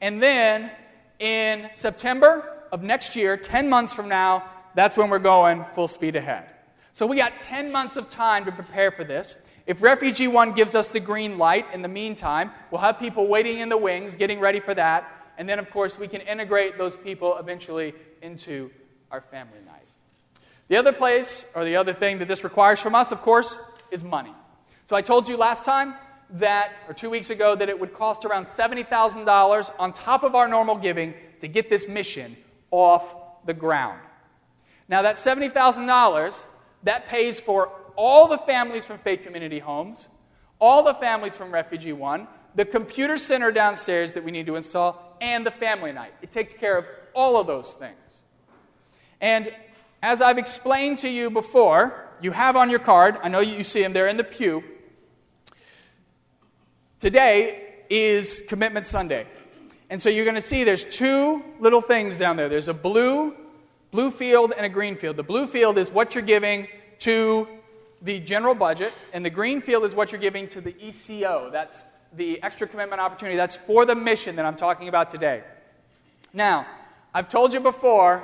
And 0.00 0.22
then 0.22 0.70
in 1.18 1.70
September 1.74 2.64
of 2.72 2.82
next 2.82 3.16
year, 3.16 3.36
10 3.36 3.68
months 3.68 3.92
from 3.92 4.08
now, 4.08 4.44
that's 4.74 4.96
when 4.96 5.10
we're 5.10 5.18
going 5.18 5.64
full 5.74 5.88
speed 5.88 6.16
ahead. 6.16 6.46
So 6.92 7.06
we 7.06 7.16
got 7.16 7.40
10 7.40 7.70
months 7.70 7.96
of 7.96 8.08
time 8.08 8.44
to 8.44 8.52
prepare 8.52 8.90
for 8.90 9.04
this. 9.04 9.36
If 9.66 9.82
Refugee 9.82 10.28
One 10.28 10.52
gives 10.52 10.74
us 10.74 10.88
the 10.88 11.00
green 11.00 11.38
light 11.38 11.66
in 11.72 11.82
the 11.82 11.88
meantime, 11.88 12.50
we'll 12.70 12.80
have 12.80 12.98
people 12.98 13.26
waiting 13.26 13.58
in 13.58 13.68
the 13.68 13.76
wings, 13.76 14.16
getting 14.16 14.40
ready 14.40 14.60
for 14.60 14.74
that. 14.74 15.10
And 15.38 15.48
then, 15.48 15.58
of 15.58 15.70
course, 15.70 15.98
we 15.98 16.08
can 16.08 16.20
integrate 16.22 16.76
those 16.76 16.96
people 16.96 17.36
eventually 17.38 17.94
into 18.22 18.70
our 19.10 19.20
family 19.20 19.58
night. 19.66 19.76
The 20.68 20.76
other 20.76 20.92
place, 20.92 21.44
or 21.54 21.64
the 21.64 21.76
other 21.76 21.92
thing 21.92 22.18
that 22.18 22.28
this 22.28 22.44
requires 22.44 22.80
from 22.80 22.94
us, 22.94 23.12
of 23.12 23.22
course, 23.22 23.58
is 23.90 24.04
money. 24.04 24.34
So 24.90 24.96
I 24.96 25.02
told 25.02 25.28
you 25.28 25.36
last 25.36 25.64
time 25.64 25.94
that, 26.30 26.72
or 26.88 26.94
two 26.94 27.10
weeks 27.10 27.30
ago, 27.30 27.54
that 27.54 27.68
it 27.68 27.78
would 27.78 27.94
cost 27.94 28.24
around 28.24 28.46
$70,000 28.46 29.70
on 29.78 29.92
top 29.92 30.24
of 30.24 30.34
our 30.34 30.48
normal 30.48 30.74
giving 30.74 31.14
to 31.38 31.46
get 31.46 31.70
this 31.70 31.86
mission 31.86 32.36
off 32.72 33.14
the 33.46 33.54
ground. 33.54 34.00
Now, 34.88 35.02
that 35.02 35.14
$70,000, 35.14 36.44
that 36.82 37.06
pays 37.06 37.38
for 37.38 37.70
all 37.94 38.26
the 38.26 38.38
families 38.38 38.84
from 38.84 38.98
Faith 38.98 39.22
Community 39.22 39.60
Homes, 39.60 40.08
all 40.58 40.82
the 40.82 40.94
families 40.94 41.36
from 41.36 41.54
Refugee 41.54 41.92
One, 41.92 42.26
the 42.56 42.64
computer 42.64 43.16
center 43.16 43.52
downstairs 43.52 44.14
that 44.14 44.24
we 44.24 44.32
need 44.32 44.46
to 44.46 44.56
install, 44.56 45.16
and 45.20 45.46
the 45.46 45.52
family 45.52 45.92
night. 45.92 46.14
It 46.20 46.32
takes 46.32 46.52
care 46.52 46.76
of 46.76 46.84
all 47.14 47.38
of 47.38 47.46
those 47.46 47.74
things. 47.74 48.24
And 49.20 49.54
as 50.02 50.20
I've 50.20 50.38
explained 50.38 50.98
to 50.98 51.08
you 51.08 51.30
before, 51.30 52.08
you 52.20 52.32
have 52.32 52.56
on 52.56 52.68
your 52.68 52.80
card, 52.80 53.18
I 53.22 53.28
know 53.28 53.38
you 53.38 53.62
see 53.62 53.82
them, 53.82 53.92
they're 53.92 54.08
in 54.08 54.16
the 54.16 54.24
pew. 54.24 54.64
Today 57.00 57.76
is 57.88 58.42
Commitment 58.46 58.86
Sunday. 58.86 59.26
And 59.88 60.00
so 60.02 60.10
you're 60.10 60.26
going 60.26 60.34
to 60.34 60.42
see 60.42 60.64
there's 60.64 60.84
two 60.84 61.42
little 61.58 61.80
things 61.80 62.18
down 62.18 62.36
there. 62.36 62.50
There's 62.50 62.68
a 62.68 62.74
blue 62.74 63.34
blue 63.90 64.10
field 64.10 64.52
and 64.54 64.66
a 64.66 64.68
green 64.68 64.94
field. 64.94 65.16
The 65.16 65.22
blue 65.22 65.46
field 65.46 65.78
is 65.78 65.90
what 65.90 66.14
you're 66.14 66.22
giving 66.22 66.68
to 66.98 67.48
the 68.02 68.20
general 68.20 68.54
budget, 68.54 68.92
and 69.14 69.24
the 69.24 69.30
green 69.30 69.62
field 69.62 69.84
is 69.84 69.94
what 69.94 70.12
you're 70.12 70.20
giving 70.20 70.46
to 70.48 70.60
the 70.60 70.76
ECO. 70.78 71.48
That's 71.50 71.86
the 72.12 72.40
extra 72.42 72.68
commitment 72.68 73.00
opportunity. 73.00 73.34
That's 73.34 73.56
for 73.56 73.86
the 73.86 73.94
mission 73.94 74.36
that 74.36 74.44
I'm 74.44 74.56
talking 74.56 74.88
about 74.88 75.08
today. 75.08 75.42
Now, 76.34 76.66
I've 77.14 77.30
told 77.30 77.54
you 77.54 77.60
before, 77.60 78.22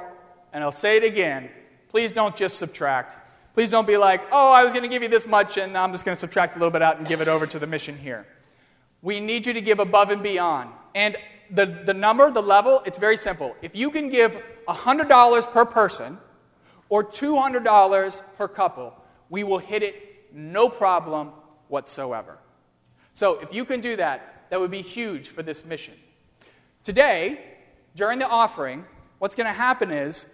and 0.53 0.63
I'll 0.63 0.71
say 0.71 0.99
it 0.99 1.05
again 1.05 1.49
please 1.89 2.13
don't 2.13 2.37
just 2.37 2.59
subtract. 2.59 3.17
Please 3.55 3.71
don't 3.71 3.87
be 3.87 3.97
like, 3.97 4.21
oh, 4.31 4.53
I 4.53 4.63
was 4.63 4.75
going 4.75 4.83
to 4.83 4.89
give 4.91 5.03
you 5.03 5.09
this 5.09 5.27
much, 5.27 5.57
and 5.57 5.79
I'm 5.79 5.93
just 5.93 6.05
going 6.05 6.15
to 6.15 6.21
subtract 6.21 6.57
a 6.57 6.59
little 6.59 6.71
bit 6.71 6.83
out 6.83 6.99
and 6.99 7.09
give 7.09 7.23
it 7.23 7.29
over 7.29 7.47
to 7.47 7.59
the 7.59 7.67
mission 7.67 7.97
here. 7.97 8.27
We 9.03 9.21
need 9.21 9.47
you 9.47 9.53
to 9.53 9.61
give 9.61 9.79
above 9.79 10.11
and 10.11 10.23
beyond. 10.23 10.71
And 10.95 11.17
the, 11.51 11.67
the 11.67 11.95
number, 11.95 12.31
the 12.31 12.43
level, 12.43 12.83
it's 12.87 12.99
very 12.99 13.17
simple. 13.17 13.55
If 13.63 13.75
you 13.75 13.91
can 13.91 14.09
give 14.09 14.33
$100 14.69 15.53
per 15.53 15.65
person 15.65 16.19
or 16.89 17.05
$200 17.05 18.23
per 18.37 18.49
couple, 18.49 18.95
we 19.31 19.45
will 19.45 19.59
hit 19.59 19.83
it 19.83 20.33
no 20.33 20.69
problem 20.69 21.33
whatsoever. 21.69 22.39
So, 23.13 23.41
if 23.41 23.53
you 23.53 23.65
can 23.65 23.81
do 23.81 23.97
that, 23.97 24.47
that 24.51 24.61
would 24.61 24.71
be 24.71 24.83
huge 24.83 25.29
for 25.29 25.43
this 25.43 25.65
mission. 25.65 25.95
Today, 26.85 27.41
during 27.95 28.19
the 28.19 28.29
offering, 28.29 28.85
what's 29.19 29.35
going 29.35 29.47
to 29.47 29.53
happen 29.53 29.91
is 29.91 30.27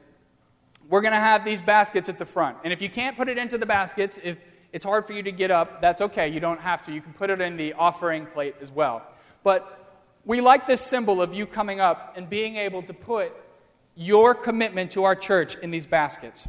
we're 0.88 1.00
going 1.00 1.12
to 1.12 1.18
have 1.18 1.44
these 1.44 1.62
baskets 1.62 2.08
at 2.08 2.18
the 2.18 2.26
front. 2.26 2.58
And 2.64 2.72
if 2.72 2.82
you 2.82 2.90
can't 2.90 3.16
put 3.16 3.28
it 3.28 3.38
into 3.38 3.56
the 3.56 3.66
baskets, 3.66 4.18
if 4.22 4.36
it's 4.72 4.84
hard 4.84 5.06
for 5.06 5.12
you 5.12 5.22
to 5.22 5.32
get 5.32 5.50
up, 5.50 5.80
that's 5.80 6.00
okay. 6.00 6.28
You 6.28 6.40
don't 6.40 6.60
have 6.60 6.82
to. 6.84 6.92
You 6.92 7.00
can 7.00 7.12
put 7.12 7.30
it 7.30 7.40
in 7.40 7.56
the 7.56 7.74
offering 7.74 8.26
plate 8.26 8.56
as 8.60 8.72
well. 8.72 9.02
But 9.44 9.78
we 10.24 10.40
like 10.40 10.66
this 10.66 10.80
symbol 10.80 11.20
of 11.20 11.34
you 11.34 11.46
coming 11.46 11.80
up 11.80 12.14
and 12.16 12.28
being 12.28 12.56
able 12.56 12.82
to 12.82 12.94
put 12.94 13.32
your 13.94 14.34
commitment 14.34 14.90
to 14.92 15.04
our 15.04 15.14
church 15.14 15.56
in 15.56 15.70
these 15.70 15.84
baskets. 15.84 16.48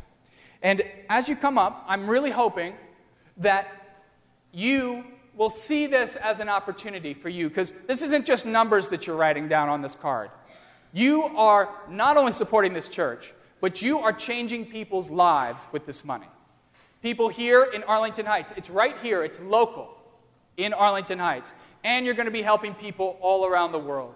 And 0.61 0.81
as 1.09 1.27
you 1.27 1.35
come 1.35 1.57
up, 1.57 1.83
I'm 1.87 2.09
really 2.09 2.31
hoping 2.31 2.75
that 3.37 3.67
you 4.53 5.03
will 5.35 5.49
see 5.49 5.87
this 5.87 6.15
as 6.15 6.39
an 6.39 6.47
opportunity 6.47 7.13
for 7.13 7.27
you 7.27 7.49
because 7.49 7.73
this 7.87 8.01
isn't 8.03 8.25
just 8.25 8.45
numbers 8.45 8.89
that 8.89 9.07
you're 9.07 9.15
writing 9.15 9.47
down 9.47 9.67
on 9.67 9.81
this 9.81 9.95
card. 9.95 10.29
You 10.93 11.23
are 11.23 11.69
not 11.89 12.17
only 12.17 12.31
supporting 12.31 12.73
this 12.73 12.87
church, 12.87 13.33
but 13.59 13.81
you 13.81 13.99
are 13.99 14.13
changing 14.13 14.67
people's 14.67 15.09
lives 15.09 15.67
with 15.71 15.85
this 15.85 16.05
money. 16.05 16.27
People 17.03 17.27
here 17.27 17.63
in 17.65 17.83
Arlington 17.83 18.25
Heights, 18.25 18.53
it's 18.55 18.69
right 18.69 18.97
here, 19.01 19.23
it's 19.23 19.37
local 19.41 19.89
in 20.55 20.71
Arlington 20.71 21.19
Heights, 21.19 21.53
and 21.83 22.05
you're 22.05 22.15
going 22.15 22.27
to 22.27 22.31
be 22.31 22.41
helping 22.41 22.73
people 22.73 23.17
all 23.19 23.45
around 23.45 23.73
the 23.73 23.79
world. 23.79 24.15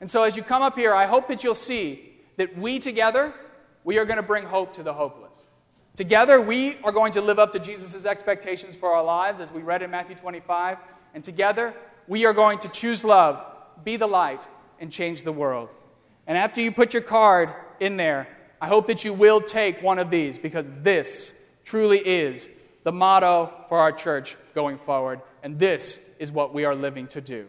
And 0.00 0.08
so 0.08 0.22
as 0.22 0.36
you 0.36 0.44
come 0.44 0.62
up 0.62 0.78
here, 0.78 0.94
I 0.94 1.06
hope 1.06 1.26
that 1.26 1.42
you'll 1.42 1.56
see 1.56 2.14
that 2.36 2.56
we 2.56 2.78
together, 2.78 3.34
we 3.82 3.98
are 3.98 4.04
going 4.04 4.16
to 4.18 4.22
bring 4.22 4.44
hope 4.44 4.74
to 4.74 4.84
the 4.84 4.92
hopeless. 4.92 5.36
Together, 5.96 6.40
we 6.40 6.76
are 6.84 6.92
going 6.92 7.10
to 7.10 7.20
live 7.20 7.40
up 7.40 7.50
to 7.50 7.58
Jesus' 7.58 8.06
expectations 8.06 8.76
for 8.76 8.94
our 8.94 9.02
lives, 9.02 9.40
as 9.40 9.50
we 9.50 9.62
read 9.62 9.82
in 9.82 9.90
Matthew 9.90 10.14
25. 10.14 10.78
And 11.14 11.24
together, 11.24 11.74
we 12.06 12.26
are 12.26 12.32
going 12.32 12.60
to 12.60 12.68
choose 12.68 13.04
love, 13.04 13.44
be 13.82 13.96
the 13.96 14.06
light, 14.06 14.46
and 14.78 14.92
change 14.92 15.24
the 15.24 15.32
world. 15.32 15.68
And 16.28 16.38
after 16.38 16.60
you 16.60 16.70
put 16.70 16.94
your 16.94 17.02
card 17.02 17.52
in 17.80 17.96
there, 17.96 18.28
I 18.60 18.68
hope 18.68 18.86
that 18.86 19.04
you 19.04 19.12
will 19.12 19.40
take 19.40 19.82
one 19.82 19.98
of 19.98 20.10
these 20.10 20.38
because 20.38 20.70
this 20.82 21.32
truly 21.68 21.98
is 21.98 22.48
the 22.84 22.92
motto 22.92 23.52
for 23.68 23.78
our 23.78 23.92
church 23.92 24.38
going 24.54 24.78
forward. 24.78 25.20
And 25.42 25.58
this 25.58 26.00
is 26.18 26.32
what 26.32 26.54
we 26.54 26.64
are 26.64 26.74
living 26.74 27.06
to 27.08 27.20
do. 27.20 27.46